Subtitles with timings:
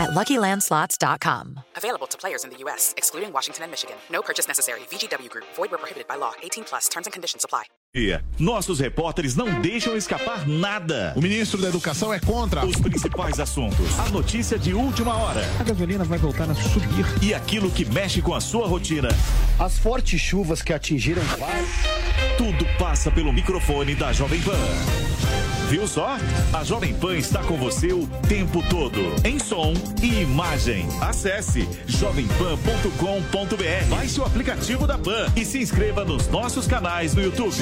[0.00, 1.60] at LuckyLandSlots.com.
[1.76, 3.96] Available to players in the U.S., excluding Washington and Michigan.
[4.10, 4.80] No purchase necessary.
[4.90, 5.44] VGW Group.
[5.54, 6.32] Void where prohibited by law.
[6.42, 6.88] 18 plus.
[6.88, 7.64] Terms and conditions apply.
[8.38, 11.12] Nossos repórteres não deixam escapar nada.
[11.16, 12.64] O ministro da Educação é contra.
[12.64, 13.98] Os principais assuntos.
[13.98, 15.40] A notícia de última hora.
[15.58, 17.04] A gasolina vai voltar a subir.
[17.20, 19.08] E aquilo que mexe com a sua rotina.
[19.58, 21.22] As fortes chuvas que atingiram.
[22.38, 25.49] Tudo passa pelo microfone da Jovem Pan.
[25.70, 26.16] Viu só?
[26.52, 30.84] A Jovem Pan está com você o tempo todo, em som e imagem.
[31.00, 33.88] Acesse jovempan.com.br.
[33.88, 37.54] Baixe o aplicativo da Pan e se inscreva nos nossos canais no YouTube.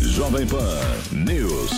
[0.00, 0.80] Jovem Pan
[1.12, 1.70] News.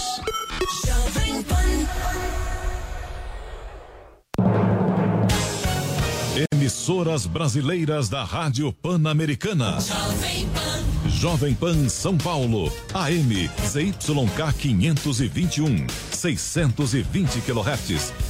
[6.51, 9.79] Emissoras brasileiras da Rádio Pan-Americana.
[9.83, 11.00] Jovem Pan
[11.91, 18.30] São Paulo, AM ZYK 521, 620 kHz,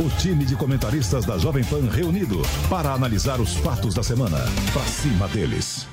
[0.00, 4.38] O time de comentaristas da Jovem Pan reunido para analisar os fatos da semana.
[4.72, 5.86] Pra cima deles.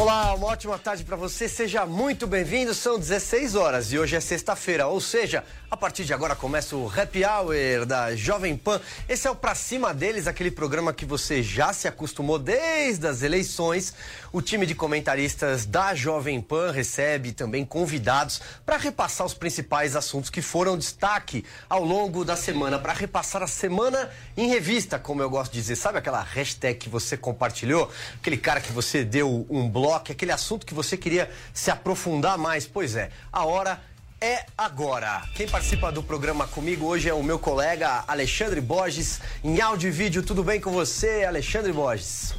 [0.00, 1.48] Olá, uma ótima tarde para você.
[1.48, 2.72] Seja muito bem-vindo.
[2.72, 6.88] São 16 horas e hoje é sexta-feira, ou seja, a partir de agora começa o
[6.88, 8.80] Happy Hour da Jovem Pan.
[9.08, 13.22] Esse é o Pra Cima deles, aquele programa que você já se acostumou desde as
[13.22, 13.92] eleições.
[14.32, 20.30] O time de comentaristas da Jovem Pan recebe também convidados para repassar os principais assuntos
[20.30, 25.28] que foram destaque ao longo da semana, para repassar a semana em revista, como eu
[25.28, 25.74] gosto de dizer.
[25.74, 27.90] Sabe aquela hashtag que você compartilhou?
[28.14, 32.66] Aquele cara que você deu um bloco, aquele assunto que você queria se aprofundar mais?
[32.66, 33.80] Pois é, a hora
[34.20, 35.22] é agora.
[35.34, 39.90] Quem participa do programa comigo hoje é o meu colega Alexandre Borges, em áudio e
[39.90, 40.22] vídeo.
[40.22, 42.34] Tudo bem com você, Alexandre Borges?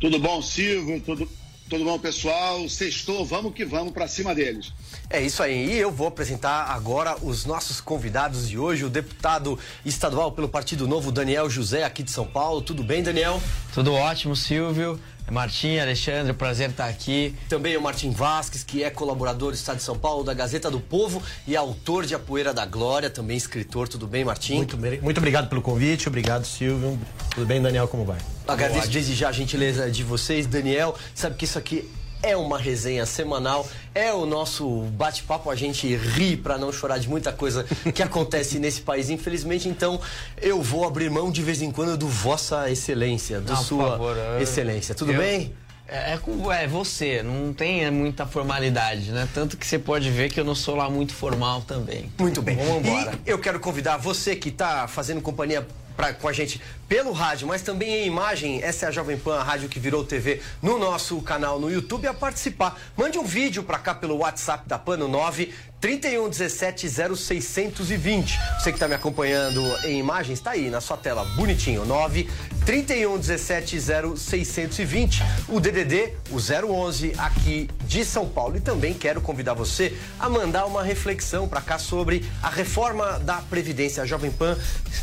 [0.00, 1.00] Tudo bom, Silvio?
[1.00, 1.28] Tudo,
[1.70, 2.68] tudo bom, pessoal?
[2.68, 4.72] Sextou, vamos que vamos para cima deles.
[5.08, 5.74] É isso aí.
[5.74, 10.88] E eu vou apresentar agora os nossos convidados de hoje, o deputado estadual pelo Partido
[10.88, 12.60] Novo, Daniel José, aqui de São Paulo.
[12.60, 13.40] Tudo bem, Daniel?
[13.72, 14.98] Tudo ótimo, Silvio.
[15.30, 17.34] Martim, Alexandre, prazer estar aqui.
[17.48, 20.80] Também o Martim Vasques, que é colaborador do Estado de São Paulo, da Gazeta do
[20.80, 23.88] Povo e autor de A Poeira da Glória, também escritor.
[23.88, 24.56] Tudo bem, Martim?
[24.56, 26.98] Muito, muito obrigado pelo convite, obrigado, Silvio.
[27.34, 28.18] Tudo bem, Daniel, como vai?
[28.46, 30.46] Agradeço desde já a gentileza de vocês.
[30.46, 31.88] Daniel, sabe que isso aqui
[32.22, 37.08] é uma resenha semanal, é o nosso bate-papo, a gente ri para não chorar de
[37.08, 39.68] muita coisa que acontece nesse país, infelizmente.
[39.68, 40.00] Então,
[40.40, 44.16] eu vou abrir mão de vez em quando do Vossa Excelência, do por Sua favor,
[44.16, 44.94] eu- Excelência.
[44.94, 45.52] Tudo eu- bem?
[45.88, 49.28] É, é é você, não tem muita formalidade, né?
[49.34, 52.10] Tanto que você pode ver que eu não sou lá muito formal também.
[52.18, 52.56] Muito bem.
[52.56, 53.18] Vamos embora.
[53.26, 55.66] E eu quero convidar você que está fazendo companhia
[55.96, 58.62] pra, com a gente pelo rádio, mas também em imagem.
[58.62, 62.06] Essa é a Jovem Pan, a rádio que virou TV no nosso canal no YouTube,
[62.06, 62.78] a participar.
[62.96, 65.52] Mande um vídeo para cá pelo WhatsApp da Pan no 9
[65.82, 68.38] 31 17 0620.
[68.56, 71.84] Você que está me acompanhando em imagens, está aí na sua tela, bonitinho.
[71.84, 72.30] 9
[72.64, 73.80] 31 17
[74.16, 75.24] 0620.
[75.48, 78.56] O DDD, o 011 aqui de São Paulo.
[78.56, 83.38] E também quero convidar você a mandar uma reflexão para cá sobre a reforma da
[83.38, 84.04] Previdência.
[84.04, 84.56] A Jovem Pan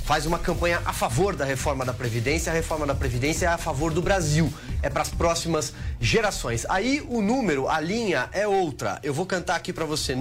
[0.06, 2.54] faz uma campanha a favor da reforma da Previdência.
[2.54, 4.52] A reforma da Previdência é a favor do Brasil.
[4.81, 6.66] É para as próximas gerações.
[6.70, 8.98] Aí o número, a linha é outra.
[9.04, 10.16] Eu vou cantar aqui para você.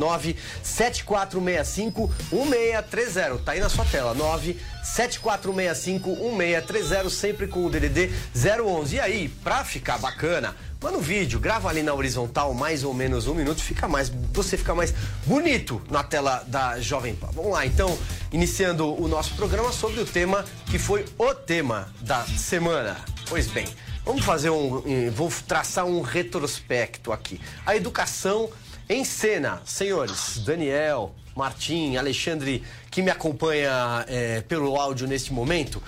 [0.63, 3.39] 97465 1630.
[3.45, 4.15] Tá aí na sua tela.
[4.15, 8.97] 97465 1630, sempre com o DDD 011.
[8.97, 13.27] E aí, pra ficar bacana, Manda um vídeo, grava ali na horizontal mais ou menos
[13.27, 14.95] um minuto, fica mais, você fica mais
[15.27, 17.31] bonito na tela da Jovem Pan.
[17.33, 17.99] Vamos lá, então,
[18.31, 22.97] iniciando o nosso programa sobre o tema que foi o tema da semana.
[23.29, 23.67] Pois bem,
[24.05, 27.41] vamos fazer um, vou traçar um retrospecto aqui.
[27.67, 28.49] A educação
[28.89, 35.83] em cena, senhores, Daniel, Martim, Alexandre, que me acompanha é, pelo áudio neste momento.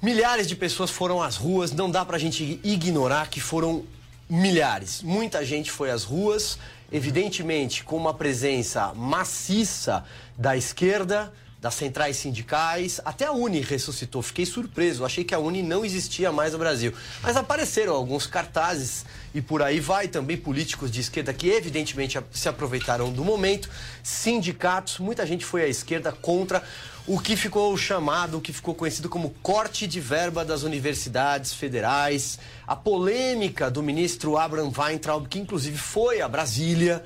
[0.00, 3.84] Milhares de pessoas foram às ruas, não dá pra gente ignorar que foram
[4.30, 5.02] milhares.
[5.02, 6.58] Muita gente foi às ruas,
[6.92, 10.04] evidentemente com uma presença maciça
[10.36, 11.32] da esquerda,
[11.64, 14.20] das centrais sindicais, até a Uni ressuscitou.
[14.20, 16.92] Fiquei surpreso, achei que a Uni não existia mais no Brasil.
[17.22, 22.50] Mas apareceram alguns cartazes e por aí vai, também políticos de esquerda que evidentemente se
[22.50, 23.70] aproveitaram do momento,
[24.02, 26.62] sindicatos, muita gente foi à esquerda contra
[27.06, 32.38] o que ficou chamado, o que ficou conhecido como corte de verba das universidades federais,
[32.66, 37.02] a polêmica do ministro Abraham Weintraub, que inclusive foi a Brasília.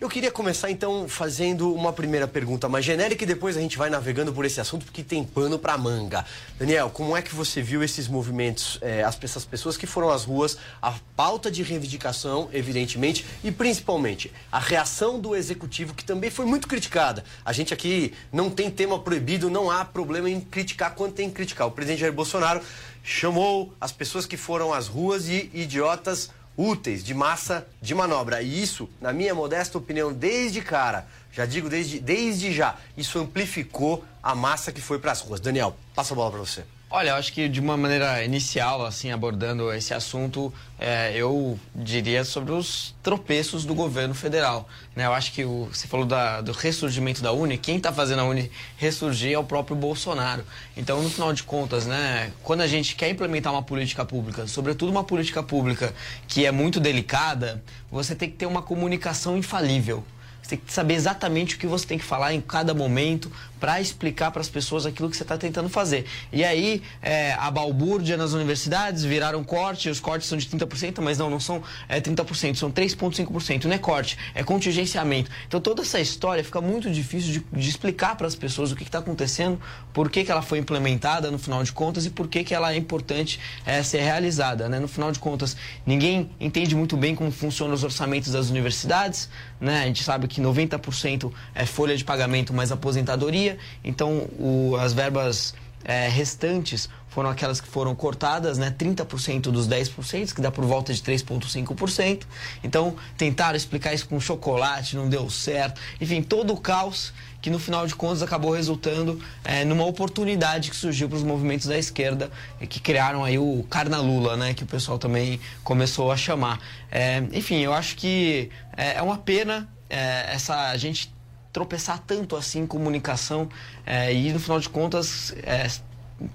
[0.00, 3.90] Eu queria começar então fazendo uma primeira pergunta mais genérica e depois a gente vai
[3.90, 6.24] navegando por esse assunto porque tem pano para manga.
[6.56, 10.22] Daniel, como é que você viu esses movimentos, eh, as, essas pessoas que foram às
[10.22, 16.46] ruas, a pauta de reivindicação, evidentemente, e principalmente a reação do executivo que também foi
[16.46, 17.24] muito criticada.
[17.44, 21.34] A gente aqui não tem tema proibido, não há problema em criticar quando tem que
[21.34, 21.66] criticar.
[21.66, 22.60] O presidente Jair Bolsonaro
[23.02, 28.42] chamou as pessoas que foram às ruas de idiotas úteis de massa de manobra.
[28.42, 34.04] E isso, na minha modesta opinião, desde cara, já digo desde, desde já, isso amplificou
[34.20, 35.38] a massa que foi para as ruas.
[35.38, 36.64] Daniel, passa a bola para você.
[36.90, 42.24] Olha, eu acho que de uma maneira inicial, assim, abordando esse assunto, é, eu diria
[42.24, 44.66] sobre os tropeços do governo federal.
[44.96, 45.04] Né?
[45.04, 48.24] Eu acho que o, você falou da, do ressurgimento da Uni, quem está fazendo a
[48.24, 50.42] Uni ressurgir é o próprio Bolsonaro.
[50.78, 54.90] Então, no final de contas, né, quando a gente quer implementar uma política pública, sobretudo
[54.90, 55.92] uma política pública
[56.26, 60.02] que é muito delicada, você tem que ter uma comunicação infalível.
[60.48, 63.30] Você tem que saber exatamente o que você tem que falar em cada momento
[63.60, 66.06] para explicar para as pessoas aquilo que você está tentando fazer.
[66.32, 71.18] E aí, é, a balbúrdia nas universidades viraram corte, os cortes são de 30%, mas
[71.18, 73.64] não, não são é, 30%, são 3,5%.
[73.64, 75.30] Não é corte, é contingenciamento.
[75.46, 78.84] Então, toda essa história fica muito difícil de, de explicar para as pessoas o que
[78.84, 79.60] está acontecendo,
[79.92, 82.72] por que, que ela foi implementada no final de contas e por que, que ela
[82.72, 84.68] é importante é, ser realizada.
[84.68, 84.78] Né?
[84.78, 89.28] No final de contas, ninguém entende muito bem como funcionam os orçamentos das universidades.
[89.60, 89.82] Né?
[89.82, 94.92] A gente sabe que que 90% é folha de pagamento mais aposentadoria, então o, as
[94.92, 95.52] verbas
[95.84, 98.72] é, restantes foram aquelas que foram cortadas, né?
[98.78, 102.22] 30% dos 10%, que dá por volta de 3,5%.
[102.62, 105.80] Então, tentaram explicar isso com chocolate, não deu certo.
[106.00, 110.76] Enfim, todo o caos que no final de contas acabou resultando é, numa oportunidade que
[110.76, 112.30] surgiu para os movimentos da esquerda,
[112.68, 114.54] que criaram aí o Carnalula, né?
[114.54, 116.58] Que o pessoal também começou a chamar.
[116.90, 121.14] É, enfim, eu acho que é, é uma pena é, essa gente
[121.52, 123.48] tropeçar tanto assim em comunicação
[123.86, 125.34] é, e no final de contas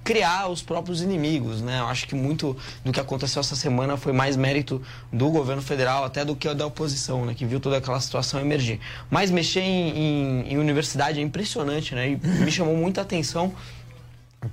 [0.04, 1.80] criar os próprios inimigos, né?
[1.80, 4.82] Eu acho que muito do que aconteceu essa semana foi mais mérito
[5.12, 7.34] do governo federal até do que da oposição, né?
[7.34, 8.80] Que viu toda aquela situação emergir.
[9.10, 12.12] Mas mexer em, em, em universidade é impressionante, né?
[12.12, 13.54] E me chamou muita atenção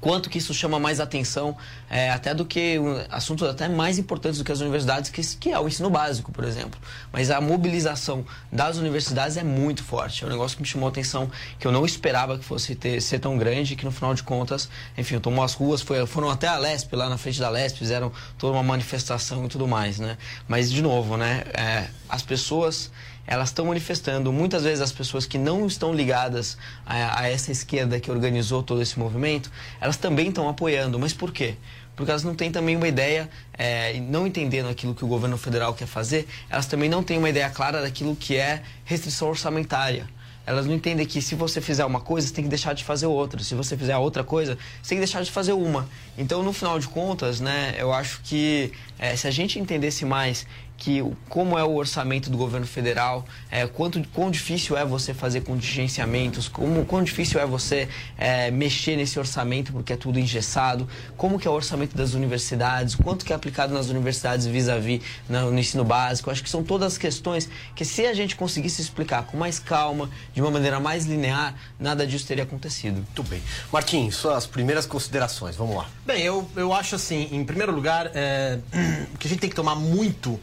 [0.00, 1.56] quanto que isso chama mais atenção,
[1.88, 2.78] é, até do que
[3.10, 6.44] assuntos até mais importantes do que as universidades, que, que, é o ensino básico, por
[6.44, 6.81] exemplo.
[7.12, 10.25] Mas a mobilização das universidades é muito forte.
[10.25, 13.00] É um negócio que me chamou a atenção, que eu não esperava que fosse ter,
[13.00, 16.47] ser tão grande, que no final de contas, enfim, tomou as ruas, foi, foram até
[16.47, 20.16] a Lesp, lá na frente da Lesp, fizeram toda uma manifestação e tudo mais, né?
[20.47, 22.90] Mas, de novo, né, é, as pessoas
[23.27, 24.33] elas estão manifestando.
[24.33, 28.83] Muitas vezes as pessoas que não estão ligadas a, a essa esquerda que organizou todo
[28.83, 29.50] esse movimento,
[29.81, 30.99] elas também estão apoiando.
[30.99, 31.57] Mas por quê?
[32.00, 35.75] porque elas não têm também uma ideia, é, não entendendo aquilo que o governo federal
[35.75, 40.09] quer fazer, elas também não têm uma ideia clara daquilo que é restrição orçamentária.
[40.47, 43.05] Elas não entendem que se você fizer uma coisa, você tem que deixar de fazer
[43.05, 43.45] outra.
[43.45, 45.87] Se você fizer outra coisa, você tem que deixar de fazer uma.
[46.17, 50.47] Então, no final de contas, né, eu acho que é, se a gente entendesse mais
[50.80, 55.42] que como é o orçamento do governo federal, é, quanto, quão difícil é você fazer
[55.42, 61.38] contingenciamentos, como, quão difícil é você é, mexer nesse orçamento porque é tudo engessado, como
[61.38, 65.58] que é o orçamento das universidades, quanto que é aplicado nas universidades vis-à-vis no, no
[65.58, 66.30] ensino básico.
[66.30, 67.46] Acho que são todas questões
[67.76, 72.06] que se a gente conseguisse explicar com mais calma, de uma maneira mais linear, nada
[72.06, 72.94] disso teria acontecido.
[72.94, 73.42] Muito bem.
[73.70, 75.87] Marquinhos, suas primeiras considerações, vamos lá.
[76.06, 78.58] Bem, eu, eu acho assim, em primeiro lugar, é,
[79.20, 80.40] que a gente tem que tomar muito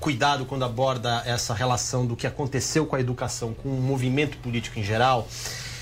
[0.00, 4.78] cuidado quando aborda essa relação do que aconteceu com a educação, com o movimento político
[4.78, 5.28] em geral,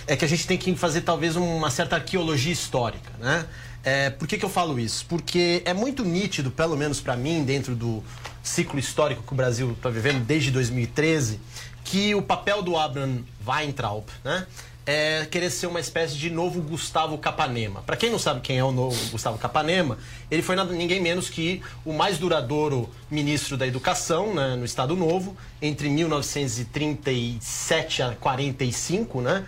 [0.06, 3.46] é que a gente tem que fazer talvez uma certa arqueologia histórica, né?
[3.82, 5.06] É, por que, que eu falo isso?
[5.06, 8.02] Porque é muito nítido, pelo menos para mim, dentro do
[8.42, 11.40] ciclo histórico que o Brasil está vivendo desde 2013,
[11.84, 14.44] que o papel do Abraham Weintraub, né?
[14.86, 17.82] É querer ser uma espécie de novo Gustavo Capanema.
[17.82, 19.98] Para quem não sabe quem é o novo Gustavo Capanema,
[20.30, 24.94] ele foi nada, ninguém menos que o mais duradouro ministro da Educação né, no Estado
[24.94, 29.44] Novo, entre 1937 a 45, né?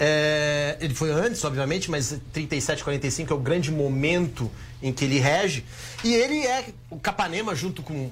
[0.00, 4.50] É, ele foi antes, obviamente, mas 37, 45 é o grande momento
[4.82, 5.64] em que ele rege.
[6.04, 8.10] E ele é o Capanema, junto com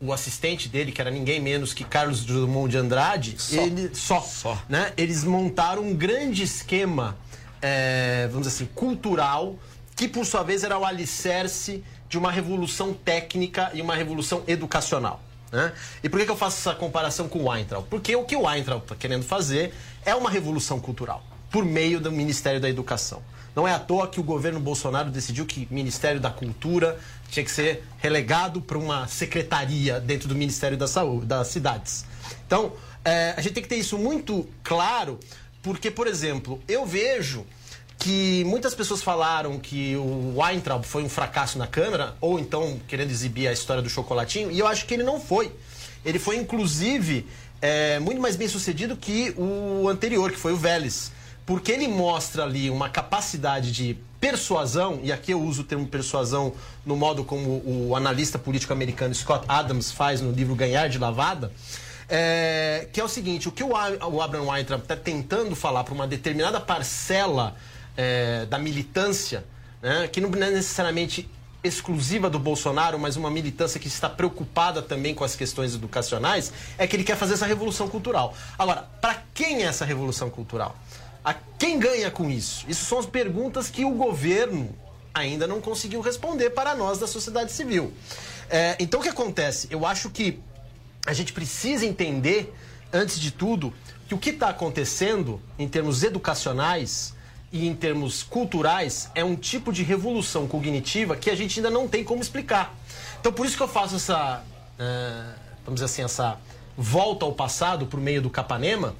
[0.00, 3.60] o assistente dele, que era ninguém menos que Carlos Drummond de Andrade, só.
[3.60, 4.62] Ele, só, só.
[4.68, 4.92] Né?
[4.96, 7.16] eles montaram um grande esquema,
[7.62, 9.56] é, vamos dizer assim, cultural,
[9.96, 15.22] que por sua vez era o alicerce de uma revolução técnica e uma revolução educacional.
[15.50, 15.72] Né?
[16.02, 17.86] E por que, que eu faço essa comparação com o Weintraub?
[17.88, 19.72] Porque o que o Weintraub está querendo fazer
[20.04, 23.22] é uma revolução cultural, por meio do Ministério da Educação.
[23.54, 26.98] Não é à toa que o governo Bolsonaro decidiu que o Ministério da Cultura
[27.30, 32.04] tinha que ser relegado para uma secretaria dentro do Ministério da Saúde, das cidades.
[32.46, 32.72] Então,
[33.04, 35.18] é, a gente tem que ter isso muito claro,
[35.62, 37.44] porque, por exemplo, eu vejo
[37.98, 43.10] que muitas pessoas falaram que o Weintraub foi um fracasso na Câmara, ou então querendo
[43.10, 45.50] exibir a história do chocolatinho, e eu acho que ele não foi.
[46.04, 47.26] Ele foi, inclusive,
[47.62, 51.12] é, muito mais bem sucedido que o anterior, que foi o Vélez
[51.46, 56.54] porque ele mostra ali uma capacidade de persuasão, e aqui eu uso o termo persuasão
[56.86, 61.52] no modo como o analista político americano Scott Adams faz no livro Ganhar de Lavada,
[62.08, 66.06] é, que é o seguinte: o que o, Abraham Weintraub está tentando falar para uma
[66.06, 67.54] determinada parcela
[67.98, 69.44] é, da militância,
[69.82, 71.28] né, que não é necessariamente
[71.62, 76.86] exclusiva do Bolsonaro, mas uma militância que está preocupada também com as questões educacionais, é
[76.86, 78.34] que ele quer fazer essa revolução cultural.
[78.58, 80.76] Agora, para quem é essa revolução cultural?
[81.24, 82.66] A quem ganha com isso?
[82.68, 84.68] Isso são as perguntas que o governo
[85.14, 87.92] ainda não conseguiu responder para nós da sociedade civil.
[88.50, 89.68] É, então o que acontece?
[89.70, 90.40] Eu acho que
[91.06, 92.52] a gente precisa entender,
[92.92, 93.72] antes de tudo,
[94.08, 97.14] que o que está acontecendo em termos educacionais
[97.52, 101.86] e em termos culturais é um tipo de revolução cognitiva que a gente ainda não
[101.86, 102.74] tem como explicar.
[103.20, 104.42] Então por isso que eu faço essa,
[104.78, 106.38] uh, vamos dizer assim, essa
[106.76, 108.94] volta ao passado por meio do Capanema,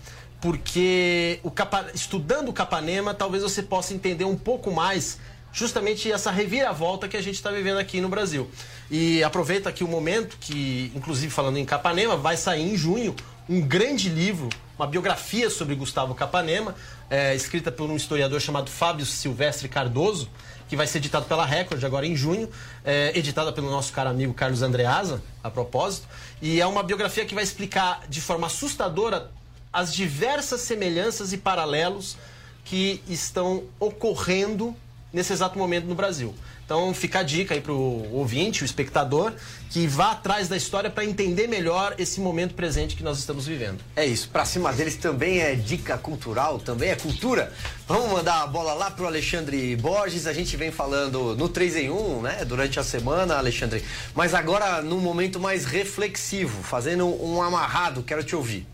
[0.44, 1.86] porque o Capa...
[1.94, 5.18] estudando o Capanema, talvez você possa entender um pouco mais
[5.50, 8.50] justamente essa reviravolta que a gente está vivendo aqui no Brasil.
[8.90, 13.16] E aproveita aqui o momento que, inclusive falando em Capanema, vai sair em junho
[13.48, 16.74] um grande livro, uma biografia sobre Gustavo Capanema,
[17.08, 20.28] é, escrita por um historiador chamado Fábio Silvestre Cardoso,
[20.68, 22.50] que vai ser editado pela Record agora em junho,
[22.84, 26.06] é, editada pelo nosso caro amigo Carlos Andreasa, a propósito.
[26.42, 29.30] E é uma biografia que vai explicar de forma assustadora
[29.74, 32.16] as diversas semelhanças e paralelos
[32.64, 34.74] que estão ocorrendo
[35.12, 36.34] nesse exato momento no Brasil.
[36.64, 39.32] Então fica a dica aí para o ouvinte, o espectador,
[39.70, 43.80] que vá atrás da história para entender melhor esse momento presente que nós estamos vivendo.
[43.94, 47.52] É isso, para cima deles também é dica cultural, também é cultura.
[47.86, 51.76] Vamos mandar a bola lá para o Alexandre Borges, a gente vem falando no 3
[51.76, 57.42] em 1, né, durante a semana, Alexandre, mas agora num momento mais reflexivo, fazendo um
[57.42, 58.73] amarrado, quero te ouvir.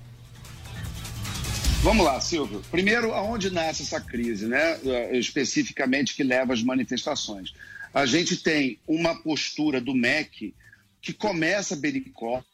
[1.83, 2.63] Vamos lá, Silvio.
[2.71, 4.79] Primeiro, aonde nasce essa crise, né?
[4.85, 7.55] Eh, especificamente que leva às manifestações.
[7.95, 10.55] A gente tem uma postura do MEC
[11.01, 12.45] que começa belicosa,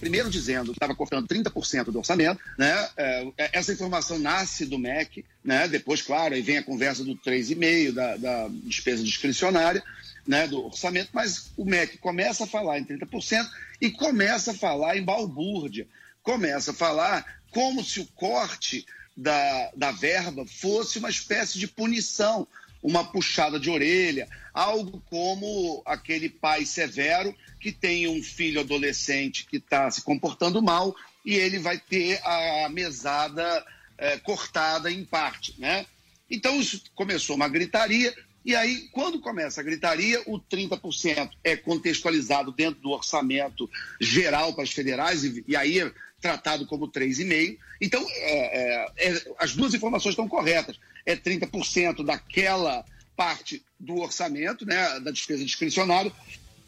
[0.00, 2.88] primeiro dizendo que estava cortando 30% do orçamento, né?
[2.96, 5.68] É, essa informação nasce do MEC, né?
[5.68, 9.84] Depois, claro, aí vem a conversa do 3,5%, da, da despesa discricionária,
[10.26, 10.48] né?
[10.48, 13.48] Do orçamento, mas o MEC começa a falar em 30%
[13.80, 15.86] e começa a falar em balbúrdia,
[16.24, 18.84] começa a falar como se o corte
[19.16, 22.48] da, da verba fosse uma espécie de punição,
[22.82, 29.58] uma puxada de orelha, algo como aquele pai severo que tem um filho adolescente que
[29.58, 30.94] está se comportando mal
[31.24, 33.64] e ele vai ter a mesada
[33.96, 35.86] é, cortada em parte, né?
[36.28, 38.12] Então isso começou uma gritaria
[38.44, 44.64] e aí quando começa a gritaria o 30% é contextualizado dentro do orçamento geral para
[44.64, 45.92] as federais e, e aí
[46.22, 47.58] tratado como 3,5%.
[47.80, 50.78] Então, é, é, é, as duas informações estão corretas.
[51.04, 52.84] É 30% daquela
[53.16, 56.12] parte do orçamento, né, da despesa discricionária,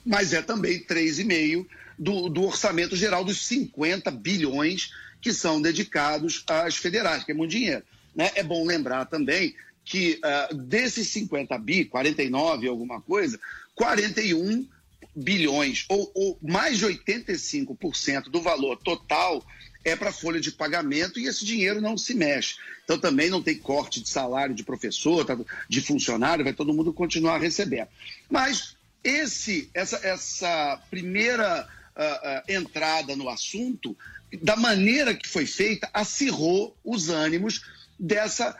[0.05, 4.91] mas é também 3,5% do, do orçamento geral dos 50 bilhões
[5.23, 7.85] que são dedicados às federais, que é muito dinheiro.
[8.15, 8.31] Né?
[8.35, 10.21] É bom lembrar também que
[10.51, 13.39] uh, desses 50 bi, 49 alguma coisa,
[13.77, 14.67] 41
[15.15, 19.45] bilhões, ou, ou mais de 85% do valor total
[19.85, 22.57] é para folha de pagamento e esse dinheiro não se mexe.
[22.85, 25.37] Então também não tem corte de salário de professor, tá,
[25.69, 27.89] de funcionário, vai todo mundo continuar recebendo.
[28.31, 33.97] Mas esse, essa, essa primeira uh, uh, entrada no assunto,
[34.43, 37.63] da maneira que foi feita, acirrou os ânimos
[37.99, 38.57] dessa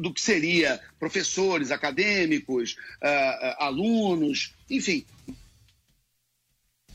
[0.00, 5.04] do que seria professores, acadêmicos, uh, alunos, enfim.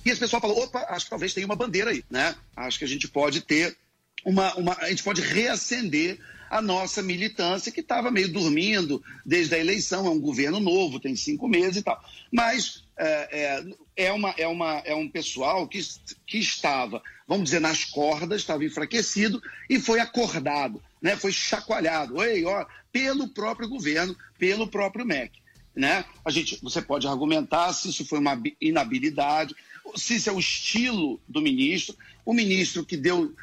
[0.05, 2.35] E esse pessoal falou: opa, acho que talvez tenha uma bandeira aí, né?
[2.55, 3.77] Acho que a gente pode ter
[4.25, 4.53] uma.
[4.55, 6.19] uma a gente pode reacender
[6.49, 11.15] a nossa militância, que estava meio dormindo desde a eleição, é um governo novo, tem
[11.15, 11.99] cinco meses e tal.
[12.31, 13.65] Mas é,
[13.97, 15.79] é, é, uma, é, uma, é um pessoal que,
[16.27, 21.17] que estava, vamos dizer, nas cordas, estava enfraquecido e foi acordado, né?
[21.17, 25.43] foi chacoalhado Oi, ó, pelo próprio governo, pelo próprio MEC.
[25.75, 26.05] Né?
[26.23, 29.53] A gente, você pode argumentar se isso foi uma inabilidade,
[29.95, 31.95] se isso é o estilo do ministro,
[32.25, 33.33] o ministro que deu uh,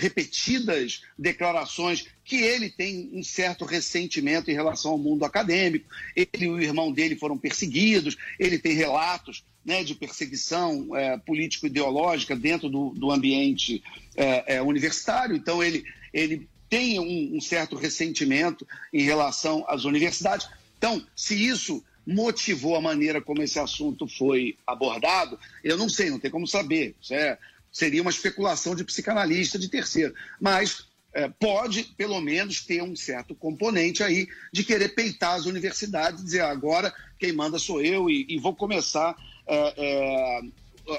[0.00, 5.86] repetidas declarações que ele tem um certo ressentimento em relação ao mundo acadêmico.
[6.16, 12.36] Ele e o irmão dele foram perseguidos, ele tem relatos né, de perseguição é, político-ideológica
[12.36, 13.82] dentro do, do ambiente
[14.14, 20.48] é, é, universitário, então ele, ele tem um, um certo ressentimento em relação às universidades.
[20.78, 26.18] Então, se isso motivou a maneira como esse assunto foi abordado, eu não sei, não
[26.18, 26.94] tem como saber.
[27.00, 27.38] Isso é,
[27.72, 30.14] seria uma especulação de psicanalista de terceiro.
[30.40, 36.24] Mas é, pode, pelo menos, ter um certo componente aí de querer peitar as universidades,
[36.24, 39.16] dizer agora quem manda sou eu e, e vou começar
[39.46, 40.40] é, é,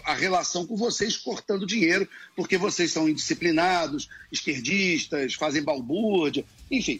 [0.04, 7.00] a relação com vocês cortando dinheiro, porque vocês são indisciplinados, esquerdistas, fazem balbúrdia, enfim.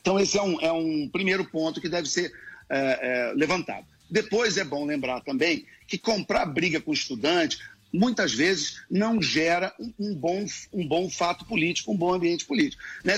[0.00, 2.32] Então, esse é um, é um primeiro ponto que deve ser
[2.68, 3.86] é, é, levantado.
[4.10, 7.58] Depois é bom lembrar também que comprar briga com estudante
[7.92, 12.82] muitas vezes não gera um, bom, um bom fato político, um bom ambiente político.
[13.04, 13.14] Né?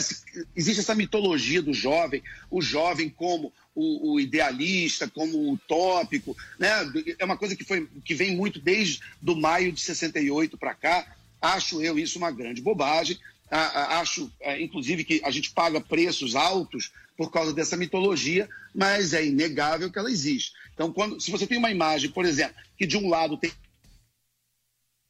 [0.55, 6.71] Existe essa mitologia do jovem, o jovem como o, o, idealista, como o utópico, né?
[7.19, 11.17] é uma coisa que, foi, que vem muito desde do maio de 68 para cá.
[11.41, 13.19] Acho eu isso uma grande bobagem.
[13.51, 19.27] Acho, é, inclusive, que a gente paga preços altos por causa dessa mitologia, mas é
[19.27, 20.53] inegável que ela existe.
[20.73, 23.51] Então, quando, se você tem uma imagem, por exemplo, que de um lado tem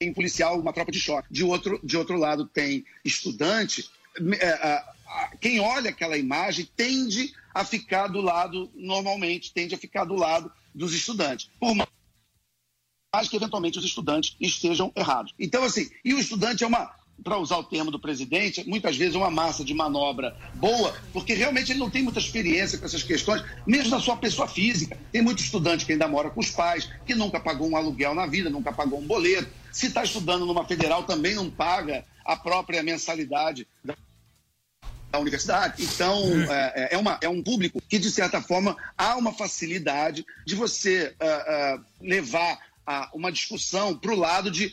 [0.00, 1.28] tem policial, uma tropa de choque.
[1.30, 3.88] De outro, de outro lado tem estudante.
[4.40, 4.82] É,
[5.38, 10.50] quem olha aquela imagem tende a ficar do lado, normalmente, tende a ficar do lado
[10.74, 11.50] dos estudantes.
[11.60, 15.34] Por mais que eventualmente os estudantes estejam errados.
[15.38, 19.14] Então, assim, e o estudante é uma, para usar o termo do presidente, muitas vezes
[19.14, 23.44] uma massa de manobra boa, porque realmente ele não tem muita experiência com essas questões,
[23.66, 24.96] mesmo na sua pessoa física.
[25.12, 28.26] Tem muito estudante que ainda mora com os pais, que nunca pagou um aluguel na
[28.26, 29.59] vida, nunca pagou um boleto.
[29.72, 33.96] Se está estudando numa federal, também não paga a própria mensalidade da
[35.10, 35.82] da universidade.
[35.82, 40.24] Então, é, é, é, uma, é um público que, de certa forma, há uma facilidade
[40.46, 42.54] de você uh, uh, levar
[42.88, 44.72] uh, uma discussão para o lado de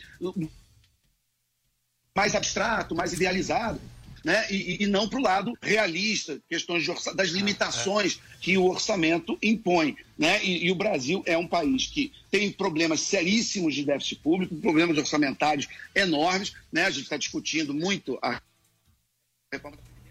[2.14, 3.80] mais abstrato, mais idealizado.
[4.28, 4.46] Né?
[4.50, 9.96] E, e não para o lado realista, questões das limitações que o orçamento impõe.
[10.18, 10.44] Né?
[10.44, 14.98] E, e, o Brasil é um país que tem problemas seríssimos de déficit público, problemas
[14.98, 16.52] orçamentários enormes.
[16.70, 16.84] Né?
[16.84, 18.38] A gente está discutindo muito a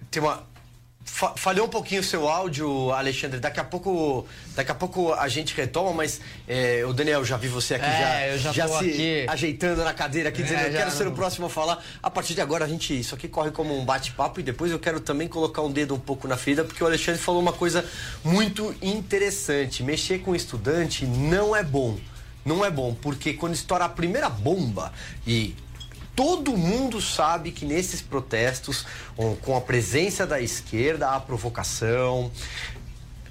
[0.09, 0.49] tem uma,
[1.07, 3.39] falhou um pouquinho o seu áudio, Alexandre.
[3.39, 7.47] Daqui a pouco, daqui a pouco a gente retoma, mas é, o Daniel já vi
[7.47, 9.25] você aqui é, já, já, já se aqui.
[9.27, 11.83] ajeitando na cadeira aqui, é, dizendo eu quero ser o próximo a falar.
[12.03, 14.79] A partir de agora a gente isso aqui corre como um bate-papo e depois eu
[14.79, 17.83] quero também colocar um dedo um pouco na ferida, porque o Alexandre falou uma coisa
[18.23, 19.81] muito interessante.
[19.81, 21.97] Mexer com estudante não é bom.
[22.45, 24.93] Não é bom, porque quando estoura a primeira bomba
[25.25, 25.53] e
[26.17, 28.87] todo mundo sabe que nesses protestos,
[29.43, 32.31] com a presença da esquerda, há provocação,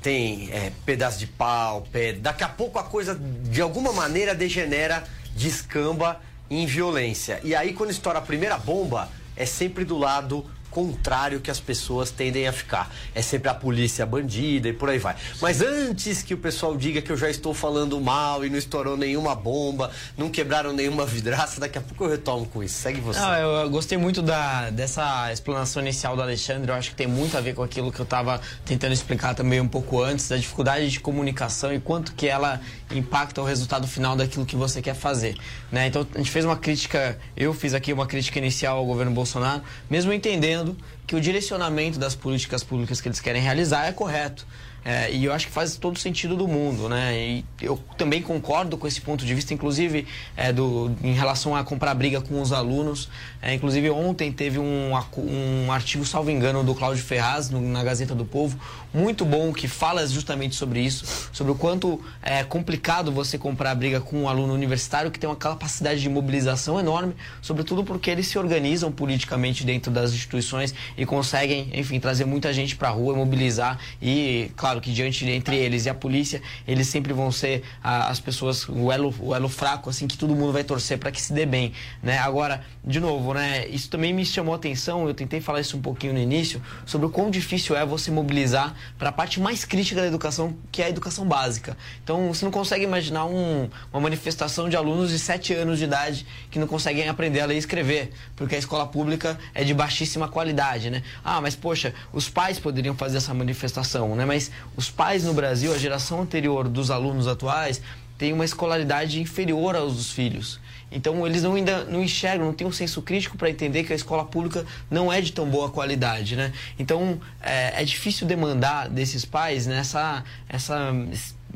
[0.01, 2.13] tem é, pedaço de pau, pé.
[2.13, 5.03] Daqui a pouco a coisa, de alguma maneira, degenera,
[5.35, 7.41] descamba em violência.
[7.43, 12.11] E aí, quando estoura a primeira bomba, é sempre do lado contrário que as pessoas
[12.11, 12.95] tendem a ficar.
[13.15, 15.17] É sempre a polícia bandida e por aí vai.
[15.41, 18.95] Mas antes que o pessoal diga que eu já estou falando mal e não estourou
[18.95, 22.75] nenhuma bomba, não quebraram nenhuma vidraça, daqui a pouco eu retomo com isso.
[22.75, 23.19] Segue você.
[23.19, 26.71] Não, eu gostei muito da, dessa explanação inicial do Alexandre.
[26.71, 29.59] Eu acho que tem muito a ver com aquilo que eu estava tentando explicar também
[29.59, 32.61] um pouco antes, da dificuldade de comunicação e quanto que ela
[32.91, 35.37] impacta o resultado final daquilo que você quer fazer.
[35.73, 35.87] Né?
[35.87, 39.63] Então a gente fez uma crítica, eu fiz aqui uma crítica inicial ao governo Bolsonaro,
[39.89, 40.66] mesmo entendendo
[41.07, 44.47] que o direcionamento das políticas públicas que eles querem realizar é correto.
[44.89, 47.19] É, e eu acho que faz todo sentido do mundo, né?
[47.19, 51.65] E eu também concordo com esse ponto de vista, inclusive é, do, em relação a
[51.65, 53.09] comprar briga com os alunos.
[53.43, 58.15] É, inclusive ontem teve um, um artigo, salvo engano, do Cláudio Ferraz no, na Gazeta
[58.15, 58.57] do Povo,
[58.97, 64.01] muito bom, que fala justamente sobre isso, sobre o quanto é complicado você comprar briga
[64.01, 68.39] com um aluno universitário que tem uma capacidade de mobilização enorme, sobretudo porque eles se
[68.39, 73.79] organizam politicamente dentro das instituições e conseguem, enfim, trazer muita gente para a rua, mobilizar
[74.01, 78.19] e, claro, que diante entre eles e a polícia, eles sempre vão ser a, as
[78.19, 81.35] pessoas, o elo, o elo fraco, assim, que todo mundo vai torcer para que se
[81.35, 82.17] dê bem, né?
[82.17, 85.83] Agora, de novo, né, isso também me chamou a atenção, eu tentei falar isso um
[85.83, 90.01] pouquinho no início, sobre o quão difícil é você mobilizar para a parte mais crítica
[90.01, 91.77] da educação, que é a educação básica.
[92.03, 96.27] Então, você não consegue imaginar um, uma manifestação de alunos de 7 anos de idade
[96.51, 100.29] que não conseguem aprender a ler e escrever, porque a escola pública é de baixíssima
[100.29, 101.03] qualidade, né?
[101.25, 104.25] Ah, mas poxa, os pais poderiam fazer essa manifestação, né?
[104.25, 107.81] Mas os pais no Brasil, a geração anterior dos alunos atuais,
[108.19, 110.59] tem uma escolaridade inferior aos dos filhos.
[110.91, 113.97] Então eles não, ainda não enxergam, não têm um senso crítico para entender que a
[113.97, 116.53] escola pública não é de tão boa qualidade, né?
[116.79, 120.93] Então é, é difícil demandar desses pais nessa essa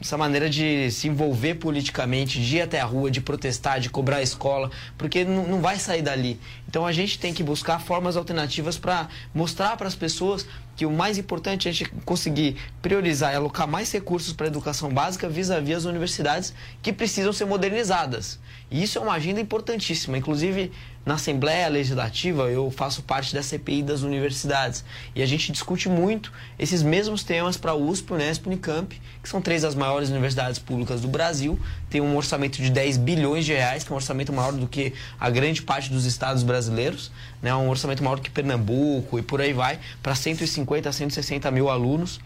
[0.00, 4.16] essa maneira de se envolver politicamente, de ir até a rua, de protestar, de cobrar
[4.16, 6.40] a escola, porque não, não vai sair dali.
[6.66, 10.90] Então a gente tem que buscar formas alternativas para mostrar para as pessoas que o
[10.90, 15.28] mais importante é a gente conseguir priorizar e alocar mais recursos para a educação básica
[15.28, 18.38] vis-à-vis -vis as universidades que precisam ser modernizadas.
[18.70, 20.16] E isso é uma agenda importantíssima.
[20.16, 20.70] Inclusive,
[21.04, 24.84] na Assembleia Legislativa, eu faço parte da CPI das universidades.
[25.14, 29.28] E a gente discute muito esses mesmos temas para a USP, Unesp e Unicamp, que
[29.28, 31.58] são três das maiores universidades públicas do Brasil.
[31.88, 34.92] Tem um orçamento de 10 bilhões de reais, que é um orçamento maior do que
[35.18, 37.10] a grande parte dos estados brasileiros.
[37.42, 37.52] Né?
[37.54, 41.68] Um orçamento maior do que Pernambuco e por aí vai, para 150 a 160 mil
[41.68, 42.20] alunos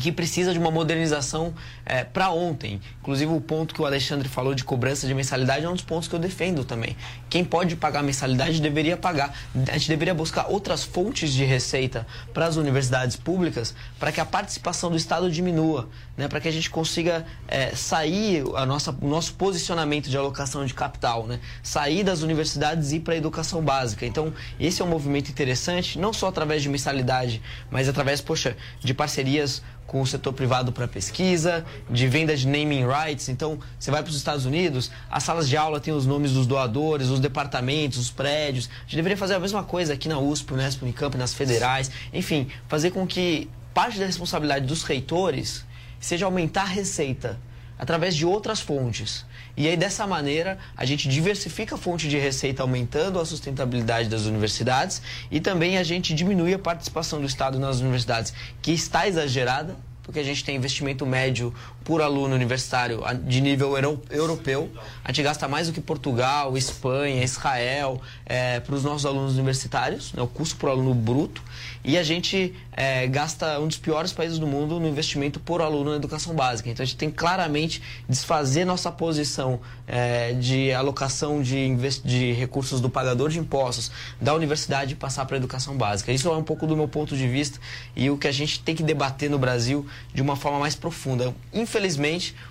[0.00, 1.54] que precisa de uma modernização
[1.86, 2.80] é, para ontem.
[3.00, 6.08] Inclusive, o ponto que o Alexandre falou de cobrança de mensalidade é um dos pontos
[6.08, 6.96] que eu defendo também.
[7.30, 9.36] Quem pode pagar mensalidade deveria pagar.
[9.68, 14.24] A gente deveria buscar outras fontes de receita para as universidades públicas para que a
[14.24, 16.28] participação do Estado diminua, né?
[16.28, 20.74] para que a gente consiga é, sair a nossa, o nosso posicionamento de alocação de
[20.74, 21.38] capital, né?
[21.62, 24.04] sair das universidades e ir para a educação básica.
[24.04, 28.92] Então, esse é um movimento interessante, não só através de mensalidade, mas através, poxa, de
[28.92, 33.28] parcerias com o setor privado para pesquisa, de venda de naming rights.
[33.28, 36.46] Então, você vai para os Estados Unidos, as salas de aula têm os nomes dos
[36.46, 38.68] doadores, os departamentos, os prédios.
[38.80, 41.90] A gente deveria fazer a mesma coisa aqui na USP, Unesp, Unicamp, nas federais.
[42.12, 45.64] Enfim, fazer com que parte da responsabilidade dos reitores
[46.00, 47.38] seja aumentar a receita
[47.78, 49.24] através de outras fontes.
[49.56, 54.26] E aí, dessa maneira, a gente diversifica a fonte de receita, aumentando a sustentabilidade das
[54.26, 59.76] universidades e também a gente diminui a participação do Estado nas universidades, que está exagerada,
[60.02, 63.74] porque a gente tem investimento médio por aluno universitário de nível
[64.10, 64.70] europeu.
[65.04, 70.12] A gente gasta mais do que Portugal, Espanha, Israel é, para os nossos alunos universitários,
[70.14, 71.42] né, o custo por aluno bruto.
[71.84, 75.90] E a gente é, gasta um dos piores países do mundo no investimento por aluno
[75.90, 76.70] na educação básica.
[76.70, 82.88] Então a gente tem claramente desfazer nossa posição é, de alocação de, de recursos do
[82.88, 86.10] pagador de impostos da universidade e passar para a educação básica.
[86.10, 87.60] Isso é um pouco do meu ponto de vista
[87.94, 91.34] e o que a gente tem que debater no Brasil de uma forma mais profunda.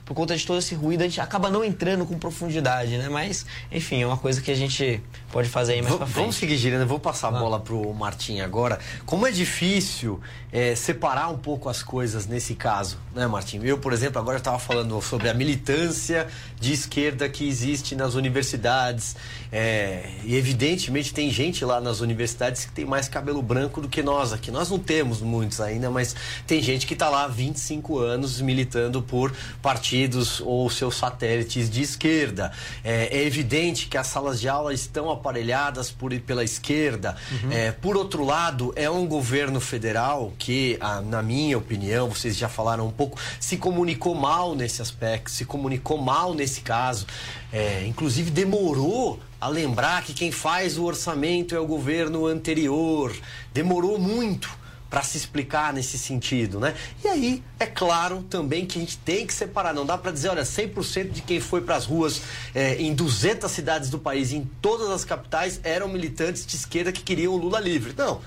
[0.05, 3.09] Por conta de todo esse ruído, a gente acaba não entrando com profundidade, né?
[3.09, 6.19] Mas, enfim, é uma coisa que a gente pode fazer aí mais v pra frente.
[6.19, 8.79] Vamos seguir girando, eu vou passar a bola pro Martim agora.
[9.05, 10.19] Como é difícil
[10.51, 13.59] é, separar um pouco as coisas nesse caso, né, Martim?
[13.63, 16.27] Eu, por exemplo, agora estava falando sobre a militância
[16.59, 19.15] de esquerda que existe nas universidades.
[19.55, 24.01] É, e evidentemente tem gente lá nas universidades que tem mais cabelo branco do que
[24.01, 24.49] nós aqui.
[24.49, 26.15] Nós não temos muitos ainda, mas
[26.47, 31.83] tem gente que está lá há 25 anos militando por partidos ou seus satélites de
[31.83, 32.51] esquerda.
[32.83, 37.15] É, é evidente que as salas de aula estão aparelhadas por, pela esquerda.
[37.31, 37.51] Uhum.
[37.51, 42.49] É, por outro lado, é um governo federal que, ah, na minha opinião, vocês já
[42.49, 47.05] falaram um pouco, se comunicou mal nesse aspecto, se comunicou mal nesse caso.
[47.53, 53.15] É, inclusive demorou a lembrar que quem faz o orçamento é o governo anterior.
[53.53, 54.49] Demorou muito
[54.89, 56.75] para se explicar nesse sentido, né?
[57.03, 59.73] E aí, é claro também que a gente tem que separar.
[59.73, 62.21] Não dá para dizer, olha, 100% de quem foi para as ruas
[62.55, 67.01] é, em 200 cidades do país, em todas as capitais, eram militantes de esquerda que
[67.01, 67.93] queriam o Lula livre.
[67.97, 68.21] Não.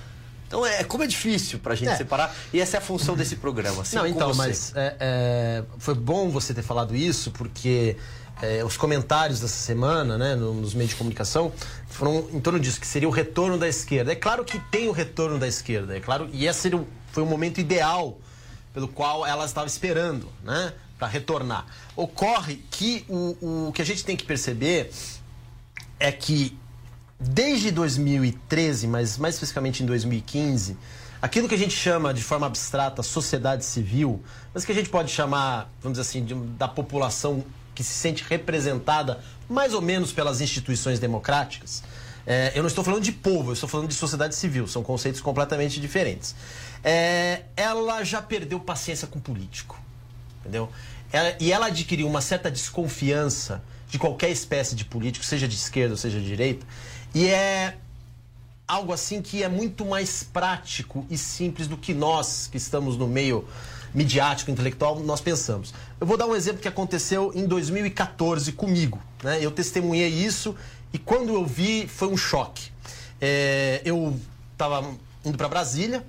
[0.47, 1.97] Então, é como é difícil para a gente é.
[1.97, 2.35] separar.
[2.53, 3.83] E essa é a função desse programa.
[3.83, 7.97] Assim Não, então, mas é, é, foi bom você ter falado isso, porque
[8.43, 11.53] é, os comentários dessa semana, né, nos meios de comunicação,
[11.89, 14.13] foram em torno disso, que seria o retorno da esquerda.
[14.13, 16.71] É claro que tem o retorno da esquerda, é claro, e esse
[17.13, 18.19] foi o momento ideal
[18.75, 21.67] pelo qual ela estava esperando, né, para retornar.
[21.95, 24.91] Ocorre que o, o que a gente tem que perceber
[25.99, 26.59] é que
[27.19, 30.77] desde 2013, mas mais especificamente em 2015,
[31.21, 34.23] aquilo que a gente chama de forma abstrata sociedade civil,
[34.53, 37.43] mas que a gente pode chamar, vamos dizer assim, de, da população
[37.77, 41.85] que se sente representada mais ou menos pelas instituições democráticas.
[42.27, 45.21] É, eu não estou falando de povo, eu estou falando de sociedade civil, são conceitos
[45.21, 46.35] completamente diferentes.
[46.83, 49.81] É, ela já perdeu paciência com político,
[50.41, 50.69] entendeu?
[51.13, 55.93] Ela, e ela adquiriu uma certa desconfiança de qualquer espécie de político, seja de esquerda
[55.93, 56.67] ou seja de direita,
[57.15, 57.77] e é
[58.67, 63.07] algo assim que é muito mais prático e simples do que nós que estamos no
[63.07, 63.47] meio
[63.97, 65.73] midiático, intelectual, nós pensamos.
[65.99, 69.03] Eu vou dar um exemplo que aconteceu em 2014 comigo.
[69.25, 69.39] Né?
[69.41, 70.55] Eu testemunhei isso
[70.93, 72.71] e quando eu vi foi um choque.
[73.19, 74.15] É, eu
[74.53, 74.87] estava
[75.25, 76.05] indo para Brasília,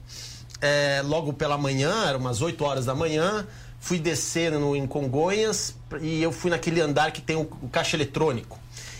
[0.59, 3.47] é, logo pela manhã, eram umas 8 horas da manhã,
[3.79, 7.95] fui descer no, em Congonhas e eu fui naquele andar que tem o, o caixa
[7.95, 8.59] eletrônico.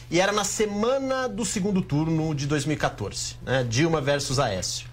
[0.09, 3.65] E era na semana do segundo turno de 2014, né?
[3.69, 4.87] Dilma versus Aécio.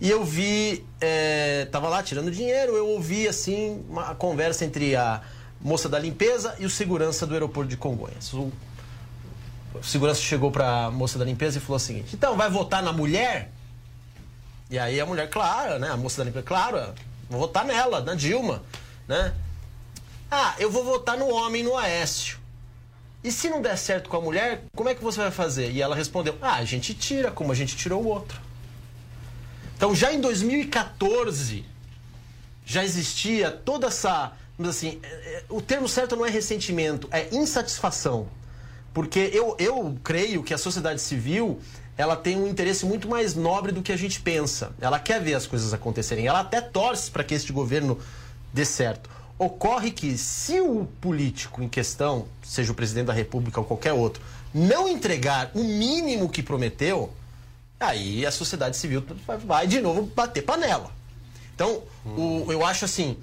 [0.00, 5.22] E eu vi, é, tava lá tirando dinheiro, eu ouvi assim uma conversa entre a
[5.60, 8.32] moça da limpeza e o segurança do aeroporto de Congonhas.
[8.34, 8.52] O,
[9.74, 12.82] o segurança chegou para a moça da limpeza e falou o seguinte: "Então, vai votar
[12.82, 13.50] na mulher?"
[14.68, 15.88] E aí a mulher, claro, né?
[15.90, 16.92] A moça da limpeza, claro,
[17.30, 18.62] vou votar nela, na Dilma,
[19.08, 19.32] né?
[20.30, 22.38] Ah, eu vou votar no homem, no Aécio.
[23.22, 25.70] E se não der certo com a mulher, como é que você vai fazer?
[25.70, 28.45] E ela respondeu: Ah, a gente tira, como a gente tirou o outro.
[29.76, 31.64] Então já em 2014
[32.64, 34.32] já existia toda essa.
[34.58, 35.00] Assim,
[35.50, 38.26] o termo certo não é ressentimento, é insatisfação.
[38.94, 41.60] Porque eu, eu creio que a sociedade civil
[41.98, 44.72] ela tem um interesse muito mais nobre do que a gente pensa.
[44.80, 46.26] Ela quer ver as coisas acontecerem.
[46.26, 47.98] Ela até torce para que este governo
[48.52, 49.08] dê certo.
[49.38, 54.22] Ocorre que, se o político em questão, seja o presidente da República ou qualquer outro,
[54.52, 57.12] não entregar o mínimo que prometeu,
[57.78, 59.04] aí a sociedade civil
[59.44, 60.90] vai de novo bater panela.
[61.54, 62.44] Então, hum.
[62.46, 63.16] o, eu acho assim.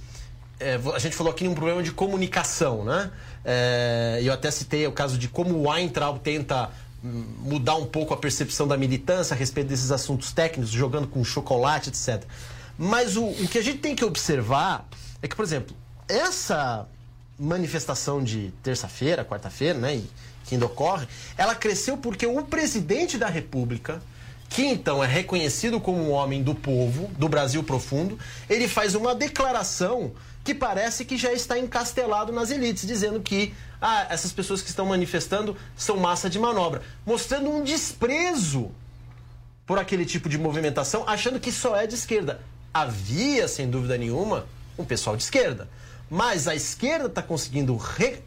[0.60, 3.12] É, a gente falou aqui um problema de comunicação, né?
[3.44, 6.70] É, eu até citei o caso de como o Weintraub tenta
[7.04, 11.24] hum, mudar um pouco a percepção da militância a respeito desses assuntos técnicos, jogando com
[11.24, 12.24] chocolate, etc.
[12.78, 14.88] Mas o, o que a gente tem que observar
[15.22, 15.76] é que, por exemplo,
[16.08, 16.88] essa
[17.38, 20.02] manifestação de terça-feira, quarta-feira, né,
[20.46, 24.02] que ainda ocorre, ela cresceu porque o presidente da República,
[24.54, 29.16] que então é reconhecido como um homem do povo, do Brasil profundo, ele faz uma
[29.16, 30.12] declaração
[30.44, 34.86] que parece que já está encastelado nas elites, dizendo que ah, essas pessoas que estão
[34.86, 38.70] manifestando são massa de manobra, mostrando um desprezo
[39.66, 42.40] por aquele tipo de movimentação, achando que só é de esquerda.
[42.72, 44.46] Havia, sem dúvida nenhuma,
[44.78, 45.68] um pessoal de esquerda.
[46.12, 48.20] Mas a esquerda está conseguindo re,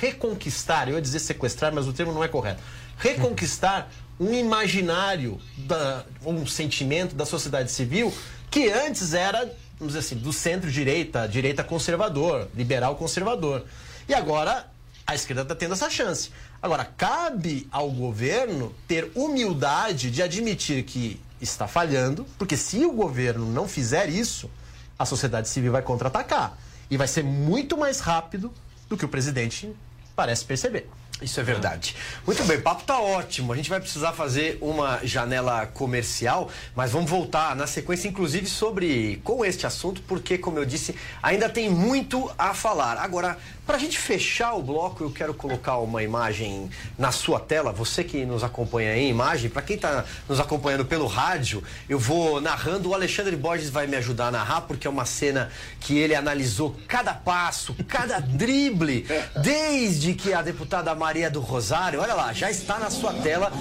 [0.00, 2.62] reconquistar, eu ia dizer sequestrar, mas o termo não é correto.
[2.98, 8.12] Reconquistar um imaginário, da, um sentimento da sociedade civil
[8.50, 9.38] que antes era,
[9.78, 13.64] vamos dizer assim, do centro-direita, direita conservador, liberal conservador.
[14.06, 14.66] E agora
[15.06, 16.30] a esquerda está tendo essa chance.
[16.60, 23.46] Agora, cabe ao governo ter humildade de admitir que está falhando, porque se o governo
[23.46, 24.50] não fizer isso,
[24.98, 26.58] a sociedade civil vai contra-atacar.
[26.90, 28.52] E vai ser muito mais rápido
[28.88, 29.74] do que o presidente
[30.14, 30.90] parece perceber.
[31.22, 31.94] Isso é verdade.
[32.26, 33.52] Muito bem, papo tá ótimo.
[33.52, 39.20] A gente vai precisar fazer uma janela comercial, mas vamos voltar na sequência, inclusive, sobre
[39.22, 42.96] com este assunto, porque, como eu disse, ainda tem muito a falar.
[42.98, 47.70] Agora, para a gente fechar o bloco, eu quero colocar uma imagem na sua tela.
[47.72, 52.40] Você que nos acompanha em imagem, para quem está nos acompanhando pelo rádio, eu vou
[52.40, 52.88] narrando.
[52.88, 56.76] O Alexandre Borges vai me ajudar a narrar, porque é uma cena que ele analisou
[56.88, 59.06] cada passo, cada drible,
[59.42, 63.52] desde que a deputada Maria do Rosário, olha lá, já está na sua tela,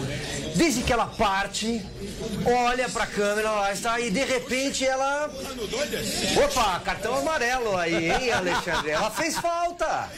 [0.55, 1.83] desde que ela parte,
[2.45, 5.29] olha para a câmera, lá está, e de repente ela.
[6.45, 8.91] Opa, cartão amarelo aí, hein, Alexandre?
[8.91, 10.09] Ela fez falta.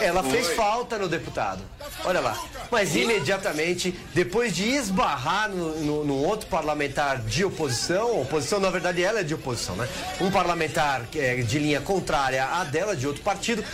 [0.00, 1.60] Ela fez falta no deputado.
[2.04, 2.38] Olha lá.
[2.70, 9.02] Mas imediatamente, depois de esbarrar no, no, no outro parlamentar de oposição, oposição, na verdade,
[9.02, 9.88] ela é de oposição, né?
[10.20, 13.64] Um parlamentar é, de linha contrária à dela, de outro partido,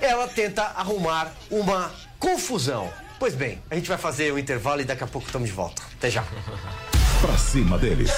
[0.00, 2.90] ela tenta arrumar uma confusão.
[3.18, 5.82] Pois bem, a gente vai fazer o intervalo e daqui a pouco estamos de volta.
[5.96, 6.24] Até já.
[7.20, 8.10] pra cima deles.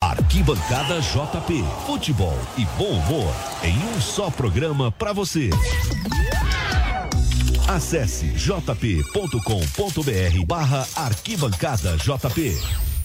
[0.00, 1.64] Arquibancada JP.
[1.86, 5.50] Futebol e bom humor em um só programa para você.
[7.68, 9.40] Acesse jp.com.br
[10.46, 12.95] barra arquibancada JP.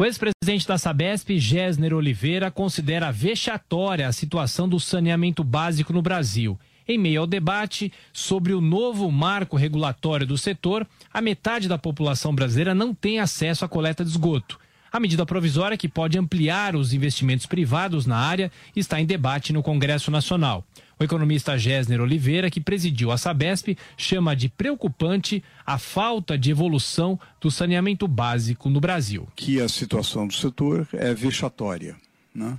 [0.00, 6.58] O ex-presidente da Sabesp, Gessner Oliveira, considera vexatória a situação do saneamento básico no Brasil.
[6.88, 12.34] Em meio ao debate sobre o novo marco regulatório do setor, a metade da população
[12.34, 14.58] brasileira não tem acesso à coleta de esgoto.
[14.90, 19.62] A medida provisória, que pode ampliar os investimentos privados na área, está em debate no
[19.62, 20.64] Congresso Nacional.
[21.00, 27.18] O economista Gessner Oliveira, que presidiu a Sabesp, chama de preocupante a falta de evolução
[27.40, 29.26] do saneamento básico no Brasil.
[29.34, 31.96] Que a situação do setor é vexatória.
[32.34, 32.54] Né?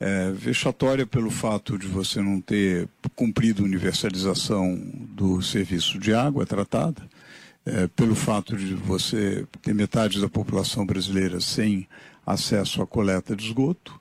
[0.00, 4.74] É vexatória pelo fato de você não ter cumprido universalização
[5.10, 7.06] do serviço de água tratada
[7.66, 11.86] é, pelo fato de você ter metade da população brasileira sem
[12.24, 14.00] acesso à coleta de esgoto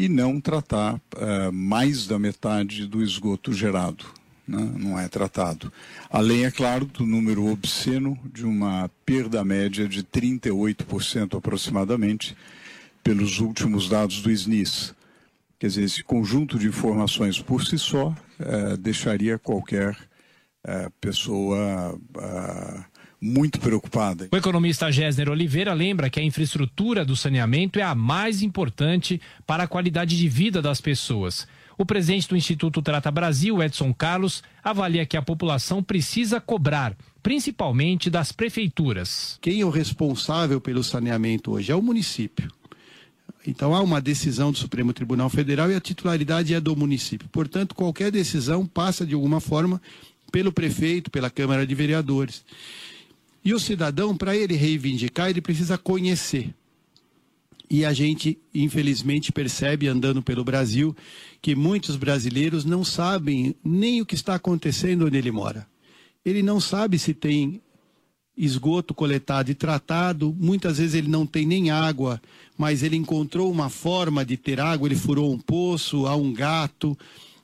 [0.00, 4.06] e não tratar é, mais da metade do esgoto gerado.
[4.48, 4.72] Né?
[4.78, 5.70] Não é tratado.
[6.08, 12.34] Além, é claro, do número obsceno de uma perda média de 38% aproximadamente
[13.04, 14.94] pelos últimos dados do SNIS.
[15.58, 19.94] Quer dizer, esse conjunto de informações por si só é, deixaria qualquer
[20.64, 22.84] é, pessoa é,
[23.20, 24.28] muito preocupada.
[24.32, 29.64] O economista Gessner Oliveira lembra que a infraestrutura do saneamento é a mais importante para
[29.64, 31.46] a qualidade de vida das pessoas.
[31.76, 38.10] O presidente do Instituto Trata Brasil, Edson Carlos, avalia que a população precisa cobrar, principalmente
[38.10, 39.38] das prefeituras.
[39.40, 42.50] Quem é o responsável pelo saneamento hoje é o município.
[43.46, 47.28] Então há uma decisão do Supremo Tribunal Federal e a titularidade é do município.
[47.30, 49.80] Portanto, qualquer decisão passa de alguma forma
[50.30, 52.44] pelo prefeito, pela Câmara de Vereadores.
[53.44, 56.54] E o cidadão, para ele reivindicar, ele precisa conhecer.
[57.70, 60.94] E a gente, infelizmente, percebe andando pelo Brasil
[61.40, 65.66] que muitos brasileiros não sabem nem o que está acontecendo onde ele mora.
[66.24, 67.62] Ele não sabe se tem
[68.36, 72.20] esgoto coletado e tratado, muitas vezes ele não tem nem água,
[72.56, 76.98] mas ele encontrou uma forma de ter água, ele furou um poço, há um gato.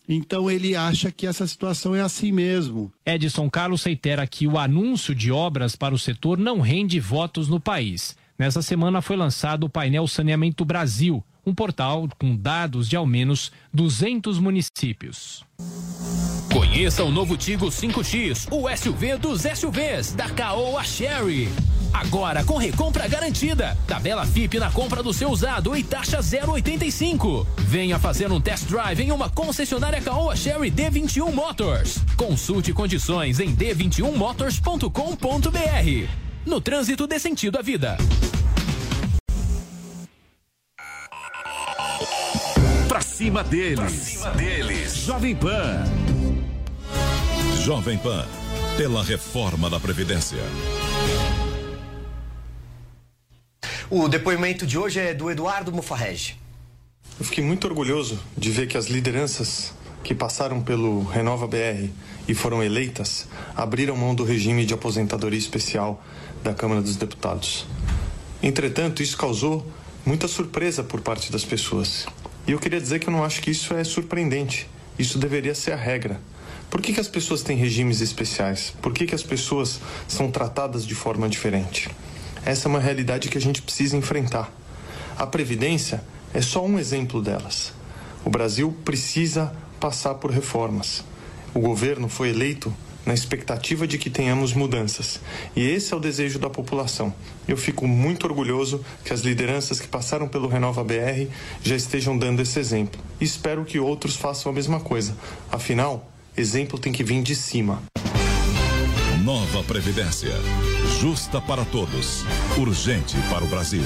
[0.09, 2.92] Então ele acha que essa situação é assim mesmo.
[3.05, 7.59] Edson Carlos reitera que o anúncio de obras para o setor não rende votos no
[7.59, 8.16] país.
[8.38, 13.53] Nessa semana foi lançado o painel Saneamento Brasil, um portal com dados de ao menos
[13.73, 15.45] 200 municípios.
[16.53, 21.49] Conheça o novo Tigo 5X, o SUV dos SUVs da Caoa Sherry.
[21.93, 23.77] Agora com recompra garantida.
[23.87, 27.47] Tabela FIP na compra do seu usado e taxa 0,85.
[27.59, 31.99] Venha fazer um test drive em uma concessionária Caoa Sherry D21 Motors.
[32.17, 36.09] Consulte condições em d21motors.com.br.
[36.45, 37.97] No trânsito dê sentido à vida.
[43.17, 43.79] Cima deles.
[43.79, 44.95] Pra cima deles.
[44.99, 45.85] Jovem Pan.
[47.65, 48.27] Jovem Pan.
[48.77, 50.37] Pela reforma da Previdência.
[53.89, 56.37] O depoimento de hoje é do Eduardo Mufarrege.
[57.19, 59.73] Eu fiquei muito orgulhoso de ver que as lideranças
[60.05, 61.89] que passaram pelo Renova BR
[62.29, 63.27] e foram eleitas
[63.57, 66.05] abriram mão do regime de aposentadoria especial
[66.45, 67.67] da Câmara dos Deputados.
[68.43, 69.67] Entretanto, isso causou
[70.05, 72.07] muita surpresa por parte das pessoas.
[72.47, 74.69] E eu queria dizer que eu não acho que isso é surpreendente.
[74.99, 76.21] Isso deveria ser a regra.
[76.71, 78.73] Por que, que as pessoas têm regimes especiais?
[78.81, 81.89] Por que, que as pessoas são tratadas de forma diferente?
[82.45, 84.53] Essa é uma realidade que a gente precisa enfrentar.
[85.19, 87.73] A Previdência é só um exemplo delas.
[88.25, 91.05] O Brasil precisa passar por reformas.
[91.55, 92.73] O governo foi eleito
[93.07, 95.21] na expectativa de que tenhamos mudanças.
[95.55, 97.14] E esse é o desejo da população.
[97.47, 101.31] Eu fico muito orgulhoso que as lideranças que passaram pelo Renova BR
[101.62, 103.01] já estejam dando esse exemplo.
[103.21, 105.16] E espero que outros façam a mesma coisa.
[105.51, 107.81] Afinal, exemplo tem que vir de cima.
[109.23, 110.33] Nova Previdência.
[111.01, 112.25] Justa para todos.
[112.59, 113.83] Urgente para o Brasil.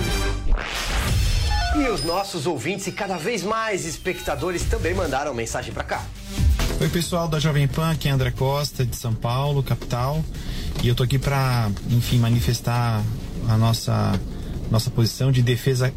[1.76, 6.04] E os nossos ouvintes e cada vez mais espectadores também mandaram mensagem para cá.
[6.80, 10.24] Oi, pessoal da Jovem Pan, aqui é André Costa, de São Paulo, capital.
[10.82, 13.04] E eu tô aqui para, enfim, manifestar
[13.46, 14.18] a nossa,
[14.70, 15.92] nossa posição de defesa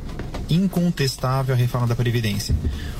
[0.49, 2.53] incontestável à reforma da Previdência.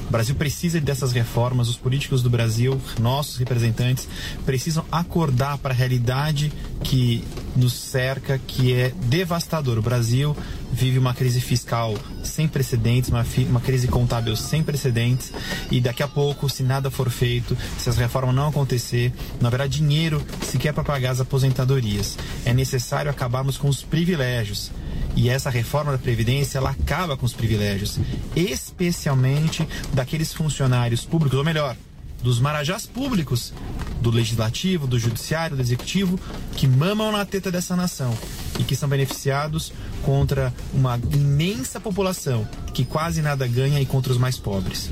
[0.07, 4.07] O Brasil precisa dessas reformas, os políticos do Brasil, nossos representantes,
[4.45, 6.53] precisam acordar para a realidade
[6.85, 7.21] que
[7.53, 9.77] nos cerca, que é devastador.
[9.77, 10.33] O Brasil
[10.73, 15.31] vive uma crise fiscal sem precedentes, uma, uma crise contábil sem precedentes,
[15.69, 19.67] e daqui a pouco, se nada for feito, se as reformas não acontecer, não haverá
[19.67, 22.17] dinheiro sequer para pagar as aposentadorias.
[22.43, 24.71] É necessário acabarmos com os privilégios.
[25.15, 27.99] E essa reforma da Previdência, ela acaba com os privilégios,
[28.35, 31.77] especialmente daqueles funcionários públicos, ou melhor,
[32.23, 33.53] dos marajás públicos
[34.01, 36.19] do legislativo, do judiciário, do executivo,
[36.55, 38.17] que mamam na teta dessa nação
[38.59, 39.71] e que são beneficiados
[40.03, 44.89] contra uma imensa população que quase nada ganha e contra os mais pobres.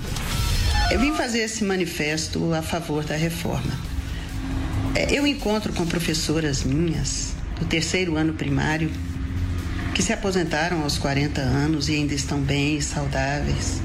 [0.89, 3.72] Eu vim fazer esse manifesto a favor da reforma.
[4.95, 8.91] É, eu encontro com professoras minhas do terceiro ano primário
[9.93, 13.82] que se aposentaram aos 40 anos e ainda estão bem e saudáveis.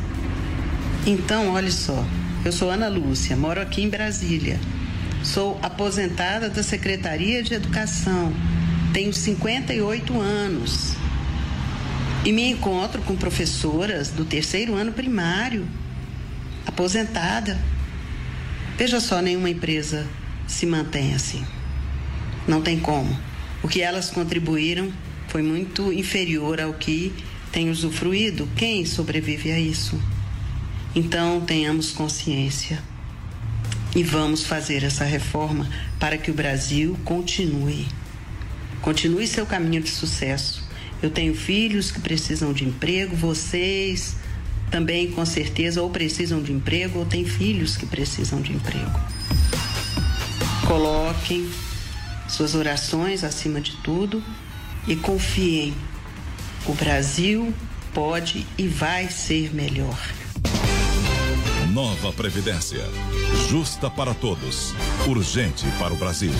[1.06, 2.04] Então, olhe só,
[2.44, 4.58] eu sou Ana Lúcia, moro aqui em Brasília.
[5.22, 8.32] Sou aposentada da Secretaria de Educação,
[8.92, 10.95] tenho 58 anos.
[12.26, 15.64] E me encontro com professoras do terceiro ano primário,
[16.66, 17.56] aposentada.
[18.76, 20.04] Veja só, nenhuma empresa
[20.44, 21.46] se mantém assim.
[22.48, 23.16] Não tem como.
[23.62, 24.92] O que elas contribuíram
[25.28, 27.14] foi muito inferior ao que
[27.52, 28.48] tem usufruído.
[28.56, 29.96] Quem sobrevive a isso?
[30.96, 32.82] Então, tenhamos consciência
[33.94, 35.70] e vamos fazer essa reforma
[36.00, 37.86] para que o Brasil continue.
[38.82, 40.65] Continue seu caminho de sucesso.
[41.02, 44.16] Eu tenho filhos que precisam de emprego, vocês
[44.70, 49.00] também com certeza ou precisam de emprego ou têm filhos que precisam de emprego.
[50.66, 51.48] Coloquem
[52.28, 54.22] suas orações acima de tudo
[54.86, 55.74] e confiem.
[56.66, 57.54] O Brasil
[57.94, 59.98] pode e vai ser melhor.
[61.72, 62.84] Nova Previdência.
[63.48, 64.74] Justa para todos.
[65.06, 66.32] Urgente para o Brasil.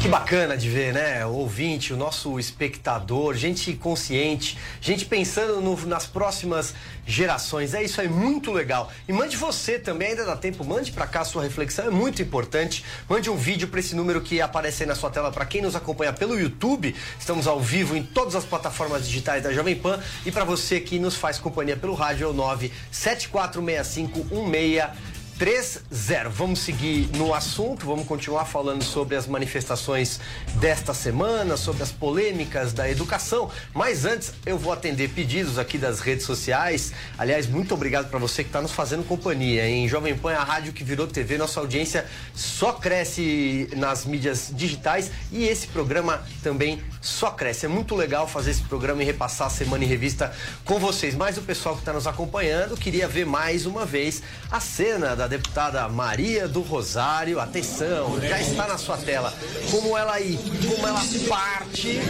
[0.00, 1.26] Que bacana de ver, né?
[1.26, 7.74] O ouvinte, o nosso espectador, gente consciente, gente pensando no, nas próximas gerações.
[7.74, 8.92] É isso aí, muito legal.
[9.08, 12.22] E mande você também, ainda dá tempo, mande para cá a sua reflexão, é muito
[12.22, 12.84] importante.
[13.08, 15.74] Mande um vídeo para esse número que aparece aí na sua tela para quem nos
[15.74, 16.94] acompanha pelo YouTube.
[17.18, 19.98] Estamos ao vivo em todas as plataformas digitais da Jovem Pan.
[20.24, 26.30] E para você que nos faz companhia pelo rádio, é o 97465 16 3-0.
[26.30, 30.18] Vamos seguir no assunto, vamos continuar falando sobre as manifestações
[30.54, 33.50] desta semana, sobre as polêmicas da educação.
[33.74, 36.92] Mas antes, eu vou atender pedidos aqui das redes sociais.
[37.18, 39.68] Aliás, muito obrigado para você que está nos fazendo companhia.
[39.68, 45.10] Em Jovem Pan, a rádio que virou TV, nossa audiência só cresce nas mídias digitais
[45.30, 47.66] e esse programa também só cresce.
[47.66, 50.34] É muito legal fazer esse programa e repassar a semana em revista
[50.64, 51.14] com vocês.
[51.14, 55.25] Mas o pessoal que está nos acompanhando queria ver mais uma vez a cena da
[55.28, 57.40] deputada Maria do Rosário.
[57.40, 59.32] Atenção, já está na sua tela.
[59.70, 62.00] Como ela aí, como ela parte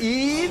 [0.00, 0.48] e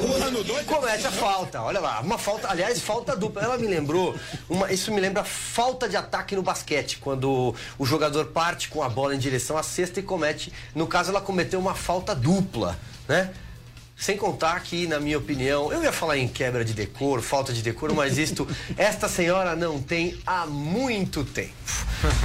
[0.65, 1.61] comete a falta.
[1.61, 3.43] Olha lá, uma falta, aliás, falta dupla.
[3.43, 4.15] Ela me lembrou,
[4.49, 8.89] uma, isso me lembra falta de ataque no basquete, quando o jogador parte com a
[8.89, 12.77] bola em direção à cesta e comete, no caso ela cometeu uma falta dupla,
[13.07, 13.31] né?
[13.99, 17.61] Sem contar que, na minha opinião, eu ia falar em quebra de decoro, falta de
[17.61, 18.47] decoro, mas isto,
[18.77, 21.51] esta senhora não tem há muito tempo.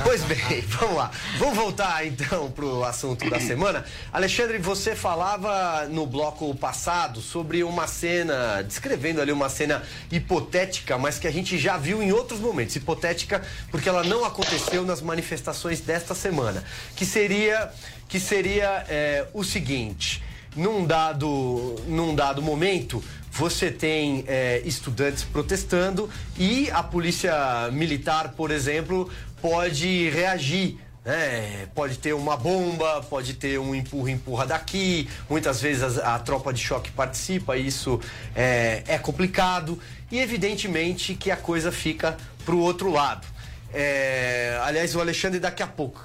[0.04, 1.10] Pois bem, vamos lá.
[1.36, 3.84] Vamos voltar então para o assunto da semana.
[4.12, 11.18] Alexandre, você falava no bloco passado sobre uma cena, descrevendo ali uma cena hipotética, mas
[11.18, 12.76] que a gente já viu em outros momentos.
[12.76, 16.62] Hipotética porque ela não aconteceu nas manifestações desta semana.
[16.94, 17.68] Que seria,
[18.08, 20.22] que seria é, o seguinte
[20.54, 28.50] num dado, num dado momento, você tem é, estudantes protestando e a polícia militar, por
[28.50, 29.10] exemplo,
[29.42, 30.78] pode reagir.
[31.04, 31.66] Né?
[31.74, 36.62] Pode ter uma bomba, pode ter um empurra-empurra daqui, muitas vezes a, a, tropa de
[36.62, 38.00] choque participa, isso
[38.34, 39.78] é, é complicado
[40.10, 43.26] e evidentemente que a coisa fica para o outro lado.
[43.72, 46.00] É, aliás, o Alexandre daqui a pouco,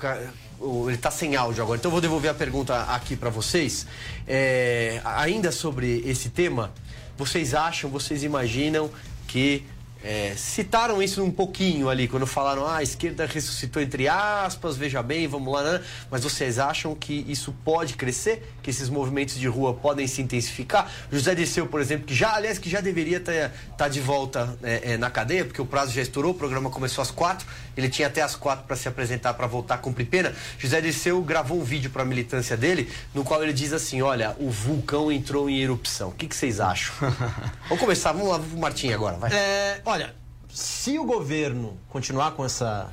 [0.61, 3.85] ele está sem áudio agora, então eu vou devolver a pergunta aqui para vocês.
[4.27, 6.73] É, ainda sobre esse tema,
[7.17, 8.89] vocês acham, vocês imaginam
[9.27, 9.65] que
[10.01, 15.03] é, citaram isso um pouquinho ali, quando falaram, ah, a esquerda ressuscitou entre aspas, veja
[15.03, 15.81] bem, vamos lá, né?
[16.09, 18.49] mas vocês acham que isso pode crescer?
[18.63, 20.89] Que esses movimentos de rua podem se intensificar?
[21.11, 24.93] José Disseu, por exemplo, que já, aliás, que já deveria estar tá de volta é,
[24.93, 27.45] é, na cadeia, porque o prazo já estourou, o programa começou às quatro,
[27.79, 30.33] ele tinha até às quatro para se apresentar para voltar a cumprir pena.
[30.57, 34.35] José Disseu gravou um vídeo para a militância dele, no qual ele diz assim: olha,
[34.39, 36.09] o vulcão entrou em erupção.
[36.09, 36.93] O que, que vocês acham?
[37.67, 39.31] vamos começar, vamos lá pro Martim agora, vai.
[39.33, 40.13] É, olha,
[40.49, 42.91] se o governo continuar com essa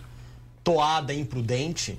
[0.63, 1.99] toada imprudente,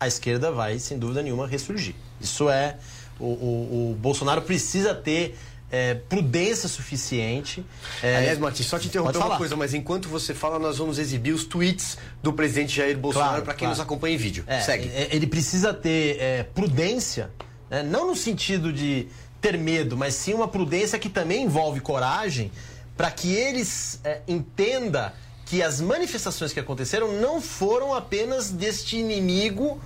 [0.00, 1.94] a esquerda vai, sem dúvida nenhuma, ressurgir.
[2.20, 2.76] Isso é.
[3.18, 5.38] O, o, o Bolsonaro precisa ter
[5.70, 7.64] é, prudência suficiente.
[8.02, 8.16] É...
[8.16, 11.44] Aliás, Martins, só te interromper uma coisa, mas enquanto você fala, nós vamos exibir os
[11.44, 13.78] tweets do presidente Jair Bolsonaro claro, para quem claro.
[13.78, 14.44] nos acompanha em vídeo.
[14.46, 14.88] É, Segue.
[14.88, 17.30] É, ele precisa ter é, prudência,
[17.70, 17.82] né?
[17.82, 19.08] não no sentido de
[19.40, 22.50] ter medo, mas sim uma prudência que também envolve coragem
[22.96, 28.96] para que eles é, entenda que que as manifestações que aconteceram não foram apenas deste
[28.96, 29.80] inimigo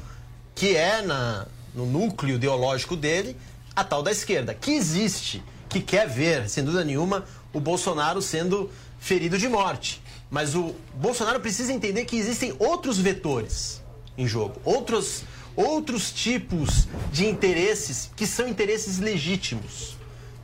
[0.55, 3.37] que é na, no núcleo ideológico dele,
[3.75, 8.71] a tal da esquerda, que existe, que quer ver, sem dúvida nenhuma, o Bolsonaro sendo
[8.99, 10.03] ferido de morte.
[10.31, 13.83] Mas o Bolsonaro precisa entender que existem outros vetores
[14.17, 15.23] em jogo, outros,
[15.55, 19.97] outros tipos de interesses que são interesses legítimos.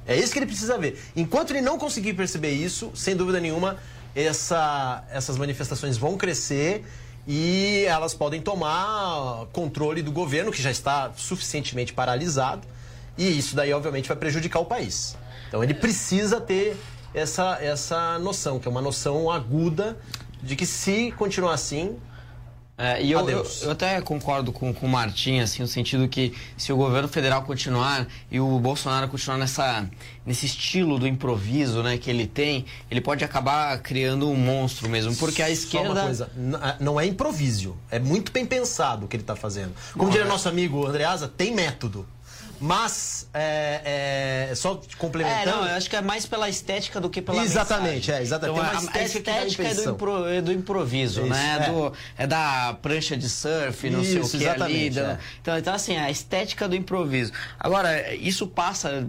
[0.06, 1.02] É isso que ele precisa ver.
[1.16, 3.78] Enquanto ele não conseguir perceber isso, sem dúvida nenhuma,
[4.14, 6.84] essa, essas manifestações vão crescer
[7.26, 12.66] e elas podem tomar controle do governo, que já está suficientemente paralisado,
[13.16, 15.16] e isso daí, obviamente, vai prejudicar o país.
[15.48, 16.76] Então ele precisa ter
[17.14, 19.96] essa, essa noção, que é uma noção aguda
[20.42, 21.96] de que se continuar assim,
[22.76, 26.34] é, e eu, eu, eu, até concordo com, com o Martim, assim, no sentido que
[26.56, 29.88] se o governo federal continuar e o Bolsonaro continuar nessa,
[30.26, 35.14] nesse estilo do improviso né, que ele tem, ele pode acabar criando um monstro mesmo.
[35.14, 35.86] Porque a esquerda.
[35.86, 36.30] Só uma coisa,
[36.80, 39.72] não é improviso, é muito bem pensado o que ele está fazendo.
[39.96, 42.04] Como diria nosso amigo Andreasa, tem método.
[42.64, 45.50] Mas, é, é, só complementando.
[45.50, 48.14] É, não, eu acho que é mais pela estética do que pela Exatamente, mensagem.
[48.14, 48.58] é, exatamente.
[48.58, 51.58] Então, a, estética, a estética é, do impro, é, do improviso, Isso, né?
[51.60, 51.70] É.
[51.70, 54.98] Do, é da prancha de surf, não isso, sei o que ali.
[54.98, 55.18] É.
[55.42, 57.32] Então, então, assim, a estética do improviso.
[57.60, 59.06] Agora, isso passa,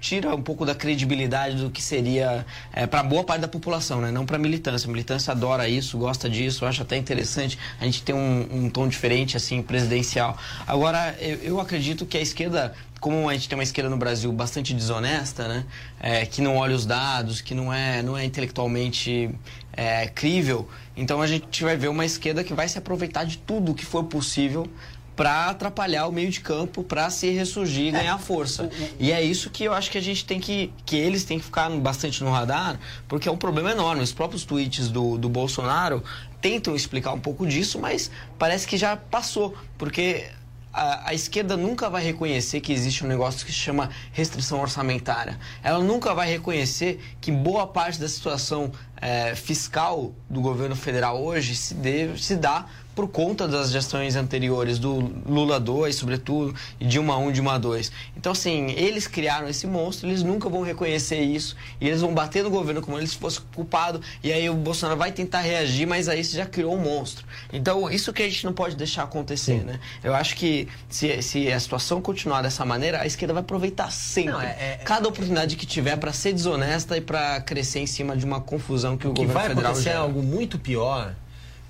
[0.00, 4.12] tira um pouco da credibilidade do que seria é, para boa parte da população, né?
[4.12, 4.86] Não para militância.
[4.86, 7.58] A militância adora isso, gosta disso, acha até interessante.
[7.80, 10.38] A gente tem um, um tom diferente, assim, presidencial.
[10.68, 12.72] Agora, eu, eu acredito que a esquerda
[13.02, 15.66] como a gente tem uma esquerda no Brasil bastante desonesta, né?
[16.00, 19.28] É, que não olha os dados, que não é, não é intelectualmente
[19.72, 23.74] é, crível, então a gente vai ver uma esquerda que vai se aproveitar de tudo
[23.74, 24.70] que for possível
[25.16, 27.92] para atrapalhar o meio de campo, para se ressurgir e é.
[27.92, 28.70] ganhar força.
[29.00, 31.44] E é isso que eu acho que a gente tem que, que eles têm que
[31.44, 32.78] ficar bastante no radar,
[33.08, 34.02] porque é um problema enorme.
[34.02, 36.04] Os próprios tweets do, do Bolsonaro
[36.40, 40.30] tentam explicar um pouco disso, mas parece que já passou, porque
[40.72, 45.38] a, a, esquerda nunca vai reconhecer que existe um negócio que se chama restrição orçamentária.
[45.62, 51.54] Ela nunca vai reconhecer que boa parte da situação é, fiscal do governo federal hoje
[51.54, 57.16] se, deve, se dá por conta das gestões anteriores do Lula 2, sobretudo, e Dilma
[57.16, 57.92] 1, Dilma 2.
[58.16, 62.44] Então, assim, eles criaram esse monstro, eles nunca vão reconhecer isso, e eles vão bater
[62.44, 66.22] no governo como se fosse culpado, e aí o Bolsonaro vai tentar reagir, mas aí
[66.22, 67.24] você já criou um monstro.
[67.52, 69.64] Então, isso que a gente não pode deixar acontecer, Sim.
[69.64, 69.80] né?
[70.04, 74.32] Eu acho que se, se a situação continuar dessa maneira, a esquerda vai aproveitar sempre,
[74.32, 78.16] não, é, é, cada oportunidade que tiver para ser desonesta e para crescer em cima
[78.16, 79.98] de uma confusão que o, o que governo vai federal acontecer gera.
[79.98, 81.14] é algo muito pior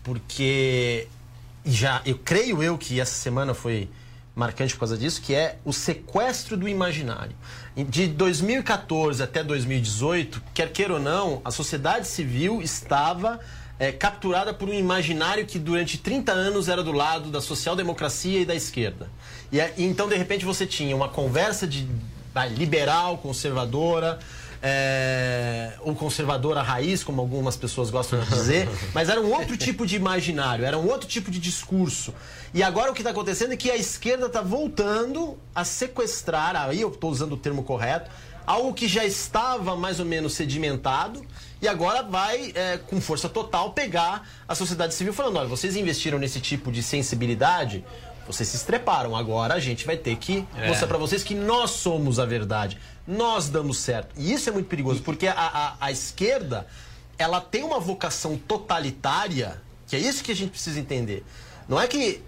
[0.03, 1.07] porque
[1.65, 3.89] já eu creio eu que essa semana foi
[4.35, 7.35] marcante por causa disso, que é o sequestro do imaginário.
[7.77, 13.41] De 2014 até 2018, quer queira ou não, a sociedade civil estava
[13.79, 18.45] é, capturada por um imaginário que durante 30 anos era do lado da social-democracia e
[18.45, 19.11] da esquerda.
[19.51, 21.87] E, e, então, de repente, você tinha uma conversa de
[22.57, 24.19] liberal, conservadora,
[24.63, 29.85] é, ou conservadora raiz, como algumas pessoas gostam de dizer, mas era um outro tipo
[29.85, 32.15] de imaginário, era um outro tipo de discurso.
[32.55, 36.81] E agora o que está acontecendo é que a esquerda está voltando a sequestrar, aí
[36.81, 38.11] eu estou usando o termo correto,
[38.47, 41.25] algo que já estava mais ou menos sedimentado
[41.61, 46.19] e agora vai, é, com força total, pegar a sociedade civil falando: olha, vocês investiram
[46.19, 47.85] nesse tipo de sensibilidade,
[48.33, 50.69] vocês se estreparam, agora a gente vai ter que é.
[50.69, 54.15] mostrar para vocês que nós somos a verdade nós damos certo.
[54.17, 56.67] E isso é muito perigoso, porque a, a, a esquerda
[57.19, 61.25] ela tem uma vocação totalitária, que é isso que a gente precisa entender.
[61.69, 62.23] Não é que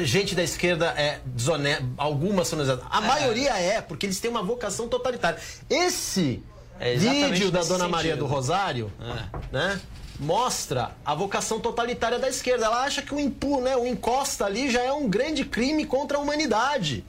[0.00, 2.88] gente da esquerda é desonesta, algumas são desonestas.
[2.90, 3.06] A é.
[3.06, 5.38] maioria é, porque eles têm uma vocação totalitária.
[5.70, 6.42] Esse
[6.80, 8.26] é vídeo da Dona Maria sentido.
[8.26, 9.36] do Rosário, é.
[9.52, 9.80] né?
[10.18, 12.66] Mostra a vocação totalitária da esquerda.
[12.66, 16.16] Ela acha que o impu, né, o encosta ali já é um grande crime contra
[16.16, 17.04] a humanidade.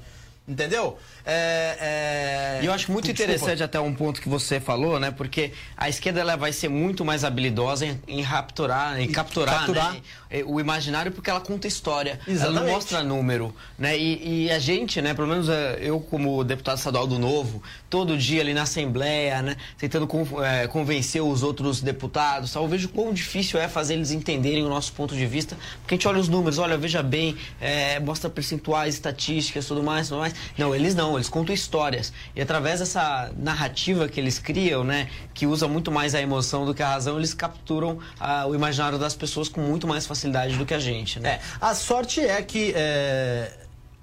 [0.48, 0.98] Entendeu?
[1.30, 2.64] É, é...
[2.64, 3.24] E eu acho muito Desculpa.
[3.34, 5.12] interessante até um ponto que você falou, né?
[5.12, 9.94] Porque a esquerda ela vai ser muito mais habilidosa em, em rapturar, em capturar, capturar.
[9.94, 10.02] Né?
[10.46, 12.20] o imaginário porque ela conta história.
[12.28, 12.58] Exatamente.
[12.58, 13.98] Ela não mostra número, né?
[13.98, 15.14] E, e, a gente, né?
[15.14, 19.56] Pelo menos é, eu como deputado estadual do Novo, todo dia ali na Assembleia, né?
[19.78, 20.08] Tentando
[20.44, 24.94] é, convencer os outros deputados, eu vejo quão difícil é fazer eles entenderem o nosso
[24.94, 28.96] ponto de vista, porque a gente olha os números, olha, veja bem, é, mostra percentuais,
[28.96, 30.34] estatísticas, tudo mais, tudo mais.
[30.58, 32.14] Não, eles não eles contam histórias.
[32.36, 36.74] E através dessa narrativa que eles criam, né, que usa muito mais a emoção do
[36.74, 40.66] que a razão, eles capturam ah, o imaginário das pessoas com muito mais facilidade do
[40.66, 41.30] que a gente, né?
[41.30, 43.52] É, a sorte é que é,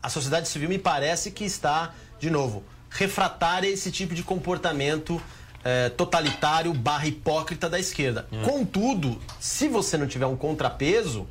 [0.02, 5.20] a sociedade civil me parece que está, de novo, refratária a esse tipo de comportamento
[5.64, 8.26] é, totalitário barra hipócrita da esquerda.
[8.44, 11.26] Contudo, se você não tiver um contrapeso,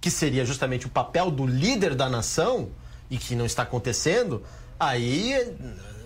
[0.00, 2.70] que seria justamente o papel do líder da nação,
[3.10, 4.42] e que não está acontecendo,
[4.80, 5.54] aí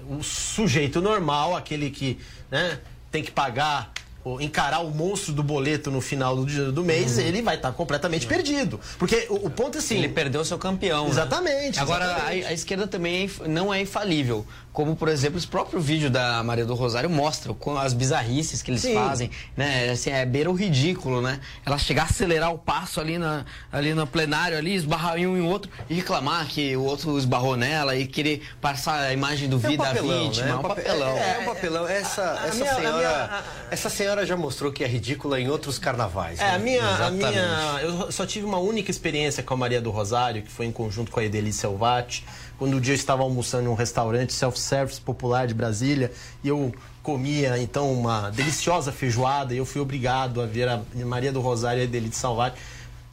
[0.09, 2.19] o sujeito normal, aquele que
[2.51, 3.93] né, tem que pagar
[4.41, 8.81] encarar o monstro do boleto no final do, do mês, ele vai estar completamente perdido.
[8.99, 9.97] Porque o, o ponto é assim.
[9.99, 11.05] Ele perdeu seu campeão.
[11.05, 11.11] né?
[11.11, 11.79] Exatamente.
[11.81, 12.47] Agora, exatamente.
[12.47, 14.47] A, a esquerda também é não é infalível.
[14.73, 18.73] Como, por exemplo, esse próprio vídeo da Maria do Rosário mostra com as bizarrices que
[18.73, 18.95] eles Sim.
[18.95, 19.31] fazem.
[19.57, 19.91] Né?
[19.91, 21.39] Assim, é beira o ridículo, né?
[21.65, 25.37] Ela chegar a acelerar o passo ali, na, ali no plenário, ali, esbarrar em um
[25.37, 29.57] e outro e reclamar que o outro esbarrou nela e querer passar a imagem do
[29.57, 30.47] É um vida papelão, vítima.
[30.47, 30.51] né?
[30.51, 31.17] É um pape- papelão.
[31.19, 31.89] É, é um papelão.
[31.89, 35.79] Essa, essa, minha- a senhora, minha- essa senhora já mostrou que é ridícula em outros
[35.79, 36.39] carnavais.
[36.39, 36.55] É, né?
[36.55, 37.31] a minha, a Exatamente.
[37.31, 37.81] minha.
[37.83, 41.11] Eu só tive uma única experiência com a Maria do Rosário, que foi em conjunto
[41.11, 42.25] com a Edeli Selvati,
[42.59, 46.13] quando um dia eu estava almoçando em um restaurante self-service popular de Brasília
[46.43, 51.33] e eu comia então uma deliciosa feijoada e eu fui obrigado a ver a Maria
[51.33, 52.57] do Rosário e a Edeli Selvati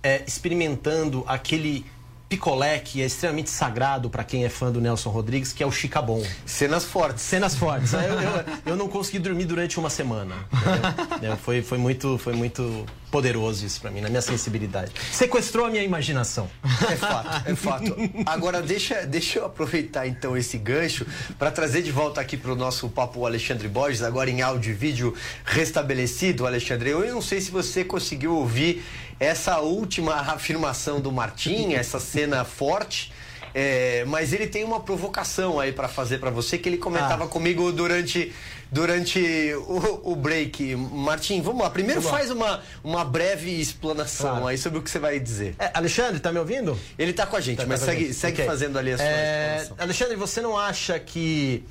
[0.03, 1.85] é, experimentando aquele
[2.31, 5.71] picolé que é extremamente sagrado para quem é fã do Nelson Rodrigues, que é o
[5.71, 6.23] Chicabon.
[6.45, 7.23] Cenas fortes.
[7.23, 7.91] Cenas fortes.
[8.01, 10.35] Eu, eu, eu não consegui dormir durante uma semana.
[11.11, 11.33] entendeu?
[11.33, 14.91] É, foi, foi, muito, foi muito poderoso isso para mim, na minha sensibilidade.
[15.11, 16.49] Sequestrou a minha imaginação.
[16.89, 17.95] É fato, é fato.
[18.25, 21.05] Agora, deixa, deixa eu aproveitar então esse gancho
[21.37, 24.71] para trazer de volta aqui para o nosso papo o Alexandre Borges, agora em áudio
[24.71, 25.13] e vídeo
[25.43, 26.89] restabelecido, Alexandre.
[26.91, 28.83] Eu não sei se você conseguiu ouvir
[29.21, 33.13] essa última afirmação do Martim, essa cena forte.
[33.53, 37.27] é, mas ele tem uma provocação aí para fazer para você que ele comentava Ah.
[37.27, 38.31] comigo durante,
[38.71, 39.19] durante
[39.67, 40.73] o, o break.
[40.77, 41.69] Martim, vamos lá.
[41.69, 42.17] Primeiro Vamos lá.
[42.17, 44.47] faz uma, uma breve explanação Claro.
[44.47, 45.53] aí sobre o que você vai dizer.
[45.59, 46.79] É, Alexandre, tá me ouvindo?
[46.97, 48.13] Ele tá com a gente, Tá, tá mas a segue, gente.
[48.13, 48.45] segue Ok.
[48.45, 49.75] fazendo ali a sua É, explanação.
[49.79, 51.63] Alexandre, você não acha que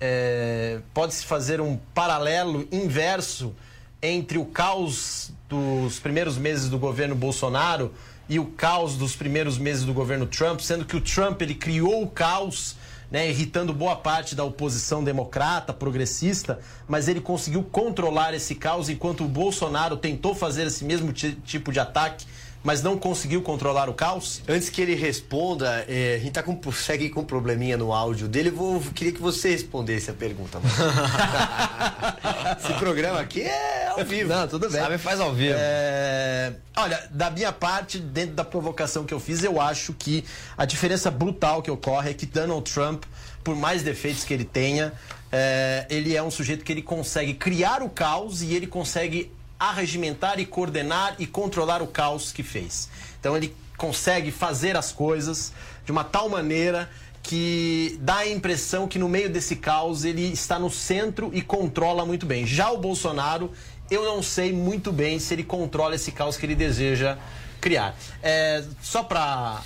[0.00, 3.54] é, pode-se fazer um paralelo inverso
[4.02, 7.92] entre o caos dos primeiros meses do governo Bolsonaro
[8.28, 12.02] e o caos dos primeiros meses do governo Trump, sendo que o Trump ele criou
[12.02, 12.76] o caos,
[13.10, 19.24] né, irritando boa parte da oposição democrata, progressista, mas ele conseguiu controlar esse caos enquanto
[19.24, 22.26] o Bolsonaro tentou fazer esse mesmo ti- tipo de ataque,
[22.62, 24.42] mas não conseguiu controlar o caos?
[24.48, 28.28] Antes que ele responda, é, a gente tá com, segue com um probleminha no áudio
[28.28, 30.60] dele, eu vou, queria que você respondesse a pergunta.
[32.58, 34.28] Esse programa aqui é ao vivo.
[34.28, 34.80] Não, tudo bem.
[34.80, 35.56] Sabe, faz ao vivo.
[35.58, 40.24] É, Olha, da minha parte, dentro da provocação que eu fiz, eu acho que
[40.56, 43.02] a diferença brutal que ocorre é que Donald Trump,
[43.42, 44.92] por mais defeitos que ele tenha,
[45.32, 50.38] é, ele é um sujeito que ele consegue criar o caos e ele consegue arregimentar
[50.38, 52.88] e coordenar e controlar o caos que fez.
[53.18, 55.52] Então ele consegue fazer as coisas
[55.84, 56.88] de uma tal maneira
[57.22, 62.06] que dá a impressão que no meio desse caos ele está no centro e controla
[62.06, 62.46] muito bem.
[62.46, 63.52] Já o Bolsonaro,
[63.90, 67.18] eu não sei muito bem se ele controla esse caos que ele deseja
[67.60, 67.96] criar.
[68.22, 69.62] É, só para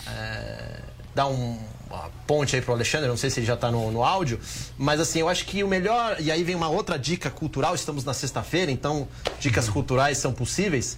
[1.15, 1.59] dar um,
[1.93, 4.41] uma ponte aí pro Alexandre, não sei se ele já está no, no áudio,
[4.79, 6.17] mas assim, eu acho que o melhor.
[6.19, 9.07] E aí vem uma outra dica cultural, estamos na sexta-feira, então
[9.39, 10.97] dicas culturais são possíveis.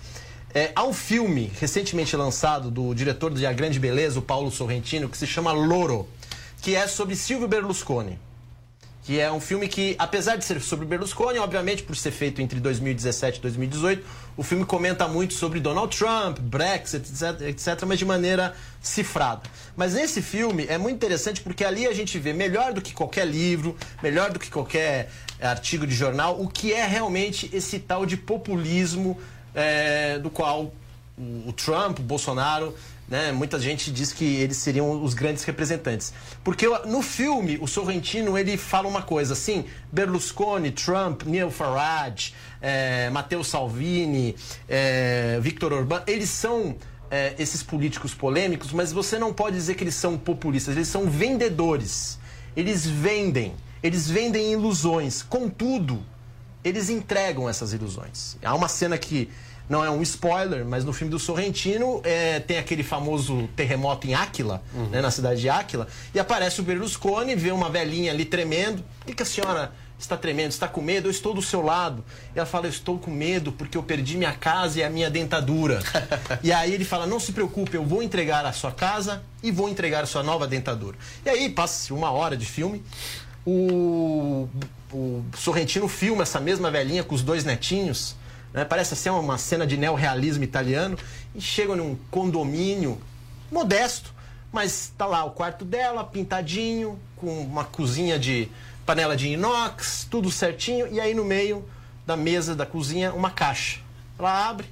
[0.54, 5.08] É, há um filme recentemente lançado do diretor de A Grande Beleza, o Paulo Sorrentino,
[5.08, 6.08] que se chama Loro,
[6.62, 8.18] que é sobre Silvio Berlusconi.
[9.04, 12.58] Que é um filme que, apesar de ser sobre Berlusconi, obviamente por ser feito entre
[12.58, 18.04] 2017 e 2018, o filme comenta muito sobre Donald Trump, Brexit, etc, etc, mas de
[18.06, 19.42] maneira cifrada.
[19.76, 23.26] Mas nesse filme é muito interessante porque ali a gente vê, melhor do que qualquer
[23.26, 28.16] livro, melhor do que qualquer artigo de jornal, o que é realmente esse tal de
[28.16, 29.20] populismo
[29.54, 30.72] é, do qual
[31.18, 32.74] o Trump, o Bolsonaro,
[33.08, 36.12] né, muita gente diz que eles seriam os grandes representantes.
[36.42, 43.10] Porque no filme, o Sorrentino ele fala uma coisa assim: Berlusconi, Trump, Neil Farage, é,
[43.10, 44.34] Matteo Salvini,
[44.68, 46.76] é, Victor Orbán, eles são
[47.10, 51.08] é, esses políticos polêmicos, mas você não pode dizer que eles são populistas, eles são
[51.08, 52.18] vendedores.
[52.56, 53.52] Eles vendem,
[53.82, 55.22] eles vendem ilusões.
[55.22, 56.02] Contudo,
[56.62, 58.36] eles entregam essas ilusões.
[58.42, 59.28] Há uma cena que
[59.68, 64.14] não é um spoiler, mas no filme do Sorrentino é, tem aquele famoso terremoto em
[64.14, 68.84] Áquila, né, na cidade de Áquila, e aparece o Berlusconi, vê uma velhinha ali tremendo.
[69.00, 70.50] Por que, que a senhora está tremendo?
[70.50, 71.06] Está com medo?
[71.06, 72.04] Eu estou do seu lado.
[72.34, 75.10] E ela fala: Eu estou com medo porque eu perdi minha casa e a minha
[75.10, 75.80] dentadura.
[76.42, 79.68] e aí ele fala: Não se preocupe, eu vou entregar a sua casa e vou
[79.68, 80.96] entregar a sua nova dentadura.
[81.24, 82.82] E aí passa-se uma hora de filme.
[83.46, 84.48] O,
[84.92, 88.16] o Sorrentino filma essa mesma velhinha com os dois netinhos.
[88.54, 88.64] Né?
[88.64, 90.96] Parece ser uma cena de neorrealismo italiano.
[91.34, 92.98] E chegam num condomínio
[93.50, 94.14] modesto,
[94.52, 98.48] mas tá lá o quarto dela, pintadinho, com uma cozinha de
[98.86, 101.68] panela de inox, tudo certinho, e aí no meio
[102.06, 103.80] da mesa da cozinha uma caixa.
[104.18, 104.68] Ela abre,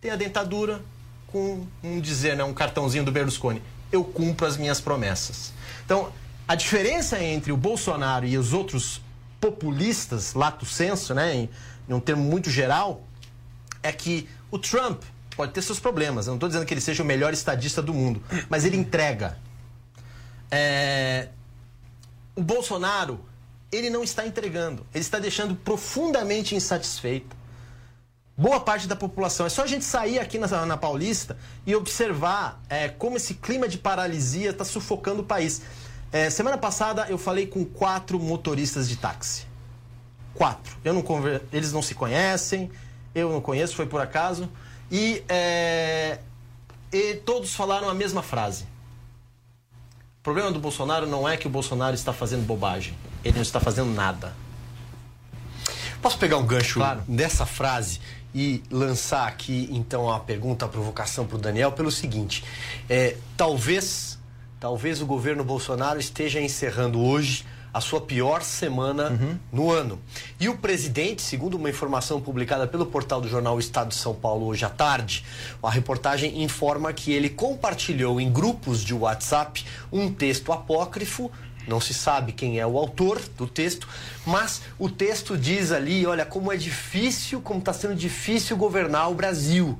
[0.00, 0.82] tem a dentadura
[1.28, 3.62] com um dizer, né, um cartãozinho do Berlusconi.
[3.92, 5.52] Eu cumpro as minhas promessas.
[5.84, 6.12] Então,
[6.48, 9.00] a diferença entre o Bolsonaro e os outros
[9.40, 11.50] populistas, lato senso, né, em,
[11.88, 13.04] em um termo muito geral,
[13.82, 15.02] é que o Trump
[15.36, 16.26] pode ter seus problemas.
[16.26, 19.38] Eu não estou dizendo que ele seja o melhor estadista do mundo, mas ele entrega.
[20.50, 21.28] É...
[22.34, 23.20] O Bolsonaro,
[23.70, 24.86] ele não está entregando.
[24.94, 27.40] Ele está deixando profundamente insatisfeita
[28.40, 29.44] boa parte da população.
[29.44, 33.68] É só a gente sair aqui na, na Paulista e observar é, como esse clima
[33.68, 35.60] de paralisia está sufocando o país.
[36.10, 39.46] É, semana passada eu falei com quatro motoristas de táxi.
[40.32, 40.74] Quatro.
[40.82, 41.42] Eu não conver...
[41.52, 42.70] Eles não se conhecem,
[43.14, 44.48] eu não conheço, foi por acaso.
[44.90, 46.18] E, é...
[46.92, 48.64] e todos falaram a mesma frase.
[50.20, 52.94] O problema do Bolsonaro não é que o Bolsonaro está fazendo bobagem.
[53.24, 54.34] Ele não está fazendo nada.
[56.02, 57.02] Posso pegar um gancho claro.
[57.06, 58.00] dessa frase
[58.34, 62.44] e lançar aqui então a pergunta, a provocação para o Daniel pelo seguinte:
[62.88, 64.18] é, talvez,
[64.58, 69.38] talvez o governo Bolsonaro esteja encerrando hoje a sua pior semana uhum.
[69.52, 69.98] no ano.
[70.38, 74.46] E o presidente, segundo uma informação publicada pelo portal do jornal Estado de São Paulo
[74.46, 75.24] hoje à tarde,
[75.62, 81.30] a reportagem informa que ele compartilhou em grupos de WhatsApp um texto apócrifo
[81.66, 83.88] não se sabe quem é o autor do texto,
[84.26, 89.14] mas o texto diz ali, olha, como é difícil, como está sendo difícil governar o
[89.14, 89.78] Brasil.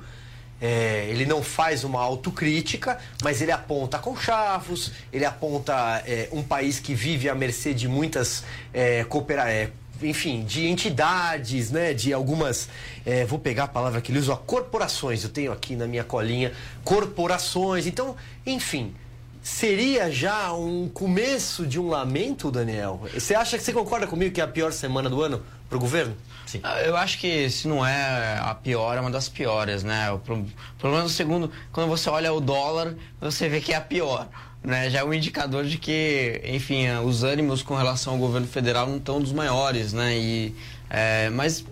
[0.61, 6.79] É, ele não faz uma autocrítica, mas ele aponta conchavos, ele aponta é, um país
[6.79, 9.71] que vive à mercê de muitas é, coopera é,
[10.03, 12.69] enfim, de entidades, né, de algumas,
[13.05, 16.53] é, vou pegar a palavra que ele usa, corporações, eu tenho aqui na minha colinha,
[16.85, 18.95] corporações, então, enfim,
[19.43, 23.03] seria já um começo de um lamento, Daniel?
[23.13, 25.81] Você acha que você concorda comigo que é a pior semana do ano para o
[25.81, 26.17] governo?
[26.51, 26.61] Sim.
[26.65, 30.11] Ah, eu acho que se não é a pior, é uma das piores, né?
[30.11, 34.29] O problema do segundo, quando você olha o dólar, você vê que é a pior.
[34.63, 38.87] Né, já é um indicador de que, enfim, os ânimos com relação ao governo federal
[38.87, 40.19] não estão dos maiores, né?
[40.19, 40.55] E,
[40.91, 41.65] é, mas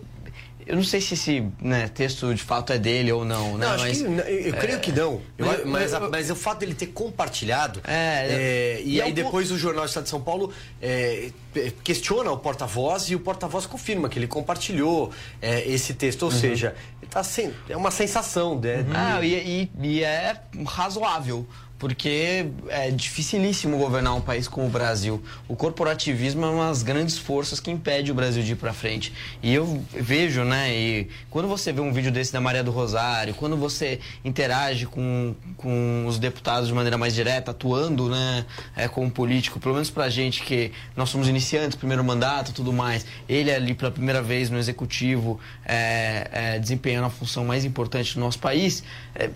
[0.69, 3.67] eu não sei se esse né, texto de fato é dele ou não, né?
[3.67, 5.23] Não, acho mas, que, eu é, creio que não.
[5.39, 7.81] Eu, mas, mas, eu, mas, o fato dele ter compartilhado.
[7.85, 10.53] É, é, e, e aí depois o Jornal Estado de São Paulo
[10.83, 11.31] é,
[11.83, 15.11] questiona o porta-voz e o porta-voz confirma que ele compartilhou
[15.41, 16.25] é, esse texto.
[16.25, 16.39] Ou uhum.
[16.39, 16.75] seja,
[17.09, 18.61] tá sem, é uma sensação.
[18.61, 18.93] Né, uhum.
[18.95, 21.47] Ah, e, e, e é razoável
[21.79, 25.23] porque é dificilíssimo governar um país como o Brasil.
[25.47, 29.13] O corporativismo é uma das grandes forças que impede o Brasil de ir para frente.
[29.43, 33.33] E eu vejo, né, e quando você vê um vídeo desse da Maria do Rosário,
[33.35, 38.45] quando você interage com, com os deputados de maneira mais direta, atuando, né,
[38.77, 43.07] é, como político, pelo menos pra gente que nós somos iniciantes, primeiro mandato, tudo mais,
[43.29, 48.21] ele ali pela primeira vez no executivo, é, é, desempenhando a função mais importante do
[48.21, 48.83] nosso país,
[49.15, 49.31] é,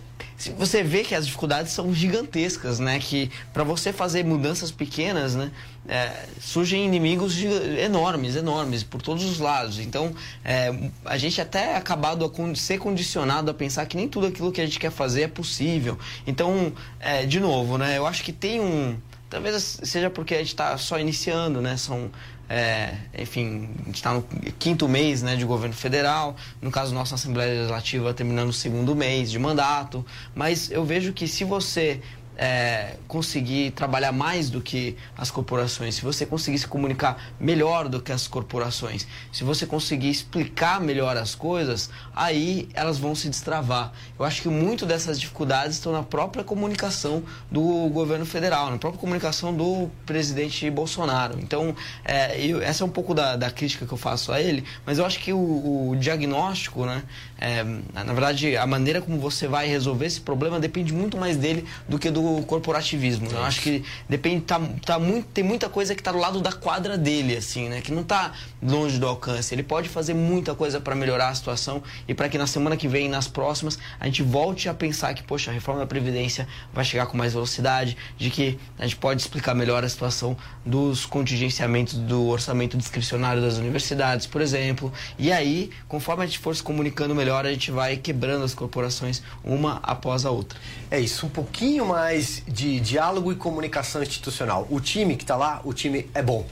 [0.51, 2.99] você vê que as dificuldades são gigantescas, né?
[2.99, 5.51] Que para você fazer mudanças pequenas, né?
[5.89, 7.37] É, surgem inimigos
[7.79, 9.79] enormes, enormes, por todos os lados.
[9.79, 10.15] Então,
[10.45, 10.73] é,
[11.05, 14.61] a gente até é acabado a ser condicionado a pensar que nem tudo aquilo que
[14.61, 15.99] a gente quer fazer é possível.
[16.27, 17.99] Então, é, de novo, né?
[17.99, 18.97] Eu acho que tem um...
[19.29, 21.77] Talvez seja porque a gente está só iniciando, né?
[21.77, 22.11] São
[22.55, 24.23] é, enfim, a gente está no
[24.59, 29.31] quinto mês né, de governo federal, no caso nossa Assembleia Legislativa terminando o segundo mês
[29.31, 32.03] de mandato, mas eu vejo que se você
[32.37, 38.01] é, conseguir trabalhar mais do que as corporações, se você conseguir se comunicar melhor do
[38.01, 43.93] que as corporações, se você conseguir explicar melhor as coisas, aí elas vão se destravar.
[44.19, 49.01] Eu acho que muito dessas dificuldades estão na própria comunicação do governo federal, na própria
[49.01, 51.39] comunicação do presidente Bolsonaro.
[51.41, 51.75] Então,
[52.05, 54.99] é, eu, essa é um pouco da, da, crítica que eu faço a ele, mas
[54.99, 57.03] eu acho que o, o diagnóstico, né,
[57.39, 57.63] é,
[57.93, 61.99] na verdade, a maneira como você vai resolver esse problema depende muito mais dele do
[61.99, 63.29] que do do corporativismo.
[63.31, 66.53] Eu acho que depende, tá, tá muito, tem muita coisa que está do lado da
[66.53, 67.81] quadra dele, assim, né?
[67.81, 69.55] Que não está longe do alcance.
[69.55, 72.89] Ele pode fazer muita coisa para melhorar a situação e para que na semana que
[72.89, 76.85] vem, nas próximas, a gente volte a pensar que, poxa, a reforma da Previdência vai
[76.85, 81.95] chegar com mais velocidade, de que a gente pode explicar melhor a situação dos contingenciamentos
[81.95, 84.93] do orçamento discricionário das universidades, por exemplo.
[85.19, 89.23] E aí, conforme a gente for se comunicando melhor, a gente vai quebrando as corporações
[89.45, 90.59] uma após a outra.
[90.91, 92.12] É isso, um pouquinho mais
[92.47, 94.67] de diálogo e comunicação institucional.
[94.71, 96.47] O time que está lá, o time é bom.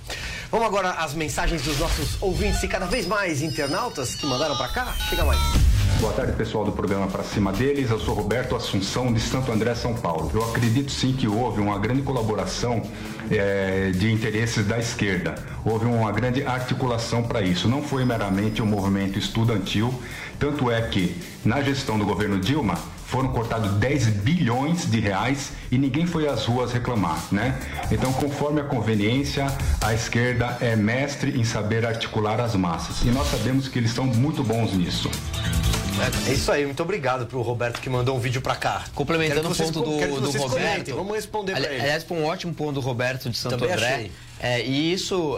[0.50, 4.68] Vamos agora às mensagens dos nossos ouvintes e cada vez mais internautas que mandaram para
[4.68, 4.94] cá.
[5.08, 5.38] Chega mais.
[6.00, 7.90] Boa tarde, pessoal do programa Para Cima deles.
[7.90, 10.30] Eu sou Roberto Assunção, de Santo André, São Paulo.
[10.32, 12.80] Eu acredito sim que houve uma grande colaboração
[13.30, 15.34] é, de interesses da esquerda.
[15.62, 17.68] Houve uma grande articulação para isso.
[17.68, 19.92] Não foi meramente um movimento estudantil.
[20.38, 22.78] Tanto é que, na gestão do governo Dilma,
[23.11, 27.58] foram cortados 10 bilhões de reais e ninguém foi às ruas reclamar, né?
[27.90, 29.46] Então, conforme a conveniência,
[29.80, 33.02] a esquerda é mestre em saber articular as massas.
[33.02, 35.11] E nós sabemos que eles são muito bons nisso.
[36.26, 38.84] É isso aí, muito obrigado pro Roberto que mandou um vídeo pra cá.
[38.94, 40.50] Complementando o ponto do, do Roberto.
[40.50, 40.94] Comentem.
[40.94, 41.82] Vamos responder Ali, pra ele.
[41.82, 43.94] Aliás, foi um ótimo ponto do Roberto de Santo Também André.
[43.94, 44.12] achei.
[44.38, 45.36] É, e isso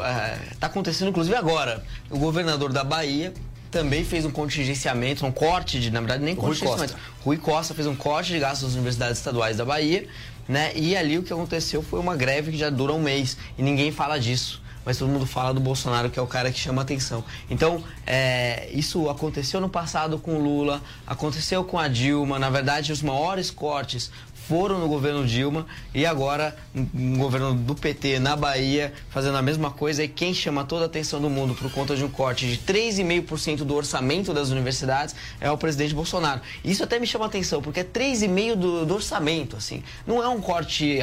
[0.52, 1.82] está acontecendo, inclusive, agora.
[2.10, 3.32] O governador da Bahia
[3.72, 6.94] também fez um contingenciamento, um corte de, na verdade, nem Rui contingenciamento.
[7.24, 10.06] Rui Costa fez um corte de gastos das universidades estaduais da Bahia,
[10.46, 10.70] né?
[10.76, 13.90] E ali o que aconteceu foi uma greve que já dura um mês e ninguém
[13.90, 14.61] fala disso.
[14.84, 17.24] Mas todo mundo fala do Bolsonaro, que é o cara que chama atenção.
[17.48, 22.38] Então, é, isso aconteceu no passado com o Lula, aconteceu com a Dilma.
[22.38, 24.10] Na verdade, os maiores cortes
[24.46, 29.70] foram no governo Dilma e agora no governo do PT na Bahia fazendo a mesma
[29.70, 32.58] coisa e quem chama toda a atenção do mundo por conta de um corte de
[32.58, 36.40] 3,5% do orçamento das universidades é o presidente Bolsonaro.
[36.64, 39.82] Isso até me chama atenção porque é 3,5% do, do orçamento, assim.
[40.06, 41.00] Não é um corte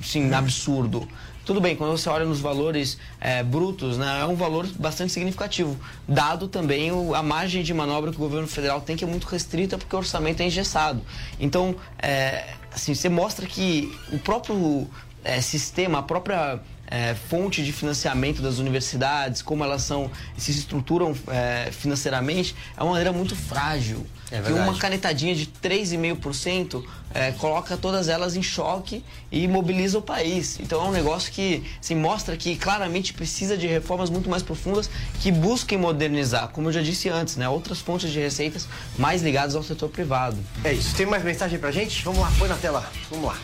[0.00, 1.06] assim, absurdo.
[1.48, 5.80] Tudo bem, quando você olha nos valores é, brutos, né, é um valor bastante significativo,
[6.06, 9.24] dado também o, a margem de manobra que o governo federal tem, que é muito
[9.24, 11.00] restrita, porque o orçamento é engessado.
[11.40, 14.86] Então, é, assim, você mostra que o próprio
[15.24, 16.60] é, sistema, a própria
[16.90, 22.92] é, fonte de financiamento das universidades, como elas são se estruturam é, financeiramente, é uma
[22.92, 24.06] maneira muito frágil.
[24.30, 26.84] É que uma canetadinha de 3,5%
[27.14, 30.58] é, coloca todas elas em choque e mobiliza o país.
[30.60, 34.90] Então é um negócio que assim, mostra que claramente precisa de reformas muito mais profundas
[35.20, 38.68] que busquem modernizar, como eu já disse antes, né, outras fontes de receitas
[38.98, 40.36] mais ligadas ao setor privado.
[40.62, 40.94] É isso.
[40.94, 42.04] Tem mais mensagem pra gente?
[42.04, 42.86] Vamos lá, põe na tela.
[43.10, 43.38] Vamos lá.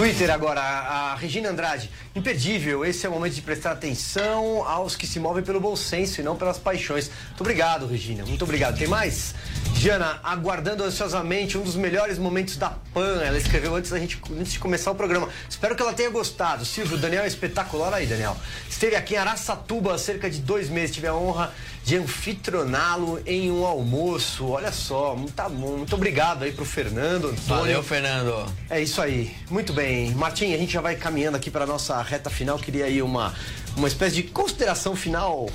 [0.00, 1.90] Twitter agora, a Regina Andrade.
[2.16, 6.22] Imperdível, esse é o momento de prestar atenção aos que se movem pelo bom senso
[6.22, 7.10] e não pelas paixões.
[7.26, 8.24] Muito obrigado, Regina.
[8.24, 8.78] Muito obrigado.
[8.78, 9.34] Tem mais?
[9.74, 13.20] Jana, aguardando ansiosamente um dos melhores momentos da PAN.
[13.22, 15.28] Ela escreveu antes, da gente, antes de começar o programa.
[15.46, 16.64] Espero que ela tenha gostado.
[16.64, 18.38] Silvio, Daniel é espetacular aí, Daniel.
[18.70, 20.94] Esteve aqui em Araçatuba há cerca de dois meses.
[20.94, 21.52] Tive a honra
[21.90, 24.46] de anfitroná-lo em um almoço.
[24.46, 25.78] Olha só, tá bom.
[25.78, 27.42] Muito obrigado aí pro Fernando, Antônio.
[27.48, 28.46] Valeu, Fernando.
[28.70, 29.34] É isso aí.
[29.50, 30.14] Muito bem.
[30.14, 32.60] Martim, a gente já vai caminhando aqui para nossa reta final.
[32.60, 33.34] Queria aí uma,
[33.76, 35.50] uma espécie de consideração final.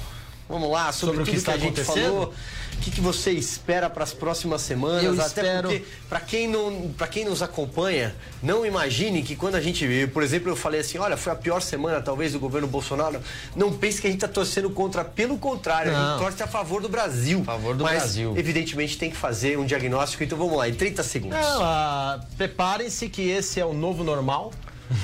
[0.49, 2.09] Vamos lá, sobre, Sobre o que está a gente acontecendo?
[2.09, 2.33] falou.
[2.78, 5.03] O que, que você espera para as próximas semanas?
[5.03, 9.61] Eu Até espero- porque, para quem, não, quem nos acompanha, não imagine que quando a
[9.61, 10.07] gente.
[10.13, 13.19] Por exemplo, eu falei assim: olha, foi a pior semana talvez do governo Bolsonaro.
[13.55, 15.03] Não pense que a gente está torcendo contra.
[15.03, 16.09] Pelo contrário, a Não.
[16.11, 17.41] gente torce a favor do Brasil.
[17.41, 18.34] A favor do Mas, Brasil.
[18.38, 20.23] Evidentemente, tem que fazer um diagnóstico.
[20.23, 21.38] Então vamos lá, em 30 segundos.
[21.41, 24.51] Ah, preparem-se que esse é o novo normal.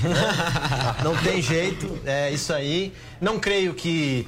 [0.04, 0.14] né?
[1.04, 2.94] Não tem jeito, é isso aí.
[3.20, 4.28] Não creio que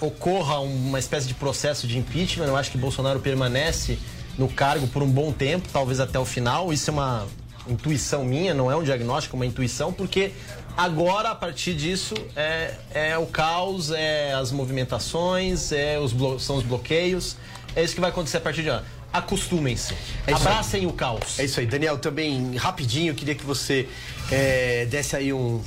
[0.00, 2.46] ocorra uma espécie de processo de impeachment.
[2.46, 3.98] Eu acho que Bolsonaro permanece
[4.38, 6.72] no cargo por um bom tempo, talvez até o final.
[6.72, 7.26] Isso é uma
[7.68, 10.32] intuição minha, não é um diagnóstico, é uma intuição, porque
[10.76, 16.64] agora, a partir disso, é, é o caos, é as movimentações, é os são os
[16.64, 17.36] bloqueios.
[17.74, 18.84] É isso que vai acontecer a partir de agora.
[19.12, 19.92] Acostumem-se.
[20.26, 20.52] É isso aí.
[20.52, 21.38] Abracem o caos.
[21.38, 23.88] É isso aí, Daniel, também rapidinho, queria que você
[24.30, 25.62] é, desse aí um.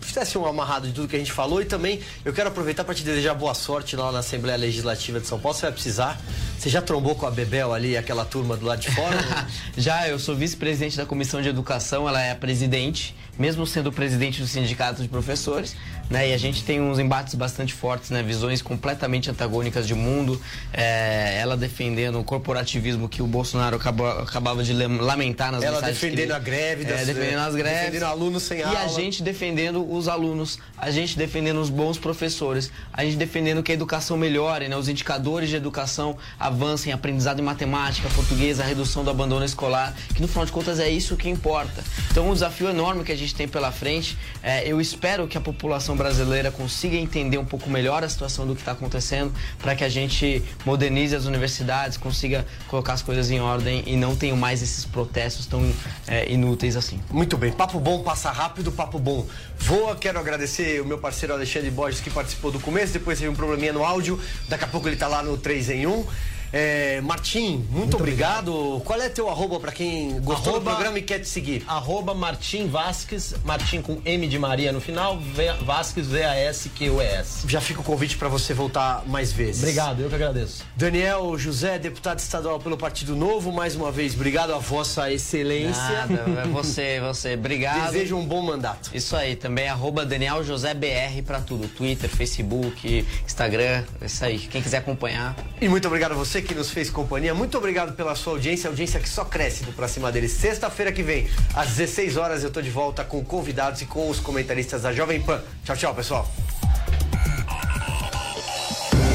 [0.00, 2.94] Fizesse um amarrado de tudo que a gente falou e também eu quero aproveitar para
[2.94, 5.56] te desejar boa sorte lá na Assembleia Legislativa de São Paulo.
[5.56, 6.20] Você vai precisar.
[6.58, 9.16] Você já trombou com a Bebel ali, aquela turma do lado de fora?
[9.78, 14.42] Já, eu sou vice-presidente da Comissão de Educação, ela é a presidente, mesmo sendo presidente
[14.42, 15.74] do Sindicato de Professores,
[16.10, 16.28] né?
[16.28, 18.22] E a gente tem uns embates bastante fortes, né?
[18.22, 20.40] Visões completamente antagônicas de mundo.
[20.72, 26.18] É, ela defendendo o corporativismo que o Bolsonaro acabou, acabava de lamentar nas Ela defendendo
[26.20, 27.78] ele- a greve das- é, defendendo as greves.
[27.80, 28.80] defendendo alunos sem e aula.
[28.80, 33.70] a gente defendendo os alunos, a gente defendendo os bons professores, a gente defendendo que
[33.70, 34.76] a educação melhore, né?
[34.76, 40.20] Os indicadores de educação avancem, aprendizado em matemática, português, a redução do abandono escolar, que
[40.20, 41.82] no final de contas é isso que importa.
[42.10, 44.16] Então, um desafio enorme que a gente tem pela frente.
[44.42, 48.54] É, eu espero que a população brasileira consiga entender um pouco melhor a situação do
[48.54, 53.38] que está acontecendo, para que a gente modernize as universidades, consiga colocar as coisas em
[53.38, 55.60] ordem e não tenha mais esses protestos tão
[56.08, 56.98] é, inúteis assim.
[57.10, 59.26] Muito bem, papo bom, passa rápido, papo bom.
[59.58, 63.34] Voa, quero agradecer o meu parceiro Alexandre Borges que participou do começo, depois teve um
[63.34, 66.06] probleminha no áudio, daqui a pouco ele tá lá no 3 em 1.
[66.52, 68.52] É, Martim, muito, muito obrigado.
[68.52, 68.84] obrigado.
[68.84, 71.64] Qual é teu arroba para quem gostou arroba, do programa e quer te seguir?
[71.66, 77.48] Arroba Martim Vasques, Martim com M de Maria no final, v, Vasques V-A-S-Q-U-E-S.
[77.48, 79.62] Já fica o convite para você voltar mais vezes.
[79.62, 80.64] Obrigado, eu que agradeço.
[80.76, 86.06] Daniel José, deputado estadual pelo Partido Novo, mais uma vez, obrigado a vossa excelência.
[86.06, 87.92] Nada, você, você, obrigado.
[87.92, 88.90] Desejo um bom mandato.
[88.92, 94.62] Isso aí, também arroba Daniel José BR para tudo, Twitter, Facebook, Instagram, isso aí, quem
[94.62, 95.36] quiser acompanhar.
[95.60, 99.00] E muito obrigado a você que nos fez companhia, muito obrigado pela sua audiência, audiência
[99.00, 100.32] que só cresce do Pra Cima deles.
[100.32, 104.20] Sexta-feira que vem, às 16 horas, eu tô de volta com convidados e com os
[104.20, 105.42] comentaristas da Jovem Pan.
[105.64, 106.30] Tchau, tchau, pessoal.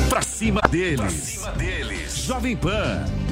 [0.09, 0.97] Pra cima deles.
[0.97, 2.15] Pra cima deles.
[2.17, 3.24] Jovem Pan.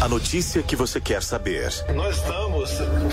[0.00, 1.72] A notícia que você quer saber.
[1.92, 2.70] Nós estamos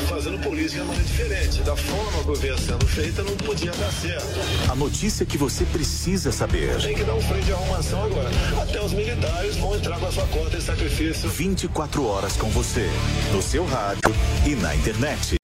[0.07, 1.61] fazendo política de maneira diferente.
[1.63, 4.71] Da forma que vinha sendo feita, não podia dar certo.
[4.71, 6.79] A notícia que você precisa saber.
[6.79, 8.29] Tem que dar um freio de arrumação agora.
[8.61, 11.27] Até os militares vão entrar com a sua conta de sacrifício.
[11.27, 12.87] 24 horas com você,
[13.33, 14.13] no seu rádio
[14.45, 15.37] e na internet.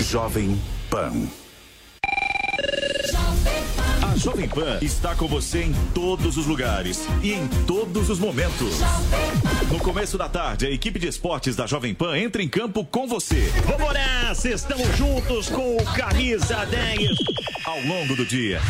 [0.00, 0.56] Jovem
[0.88, 1.12] Pan.
[4.18, 8.80] Jovem Pan está com você em todos os lugares e em todos os momentos.
[9.70, 13.06] No começo da tarde, a equipe de esportes da Jovem Pan entra em campo com
[13.06, 13.48] você.
[13.64, 17.16] Vamos nessa, estamos juntos com o Camisa 10.
[17.64, 18.60] Ao longo do dia,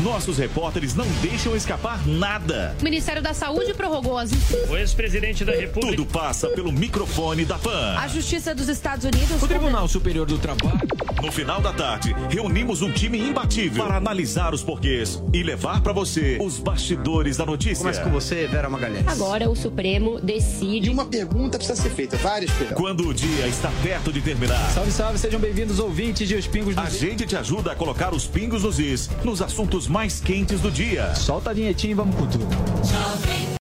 [0.00, 2.76] nossos repórteres não deixam escapar nada.
[2.80, 4.30] O Ministério da Saúde prorrogou as.
[4.68, 5.96] O ex-presidente da República.
[5.96, 7.96] Tudo passa pelo microfone da PAN.
[7.98, 9.42] A Justiça dos Estados Unidos.
[9.42, 10.86] O Tribunal Superior do Trabalho.
[11.22, 15.92] No final da tarde, reunimos um time imbatível para analisar os porquês e levar para
[15.92, 17.78] você os bastidores da notícia.
[17.78, 19.06] Começa com você, Vera Magalhães.
[19.08, 20.88] Agora o Supremo decide.
[20.88, 22.76] E uma pergunta precisa ser feita, várias perguntas.
[22.76, 24.70] Quando o dia está perto de terminar.
[24.72, 28.12] Salve, salve, sejam bem-vindos, ouvintes de Os Pingos nos A gente te ajuda a colocar
[28.14, 31.14] os pingos nos is nos assuntos mais quentes do dia.
[31.14, 32.46] Solta a vinhetinha e vamos com tudo.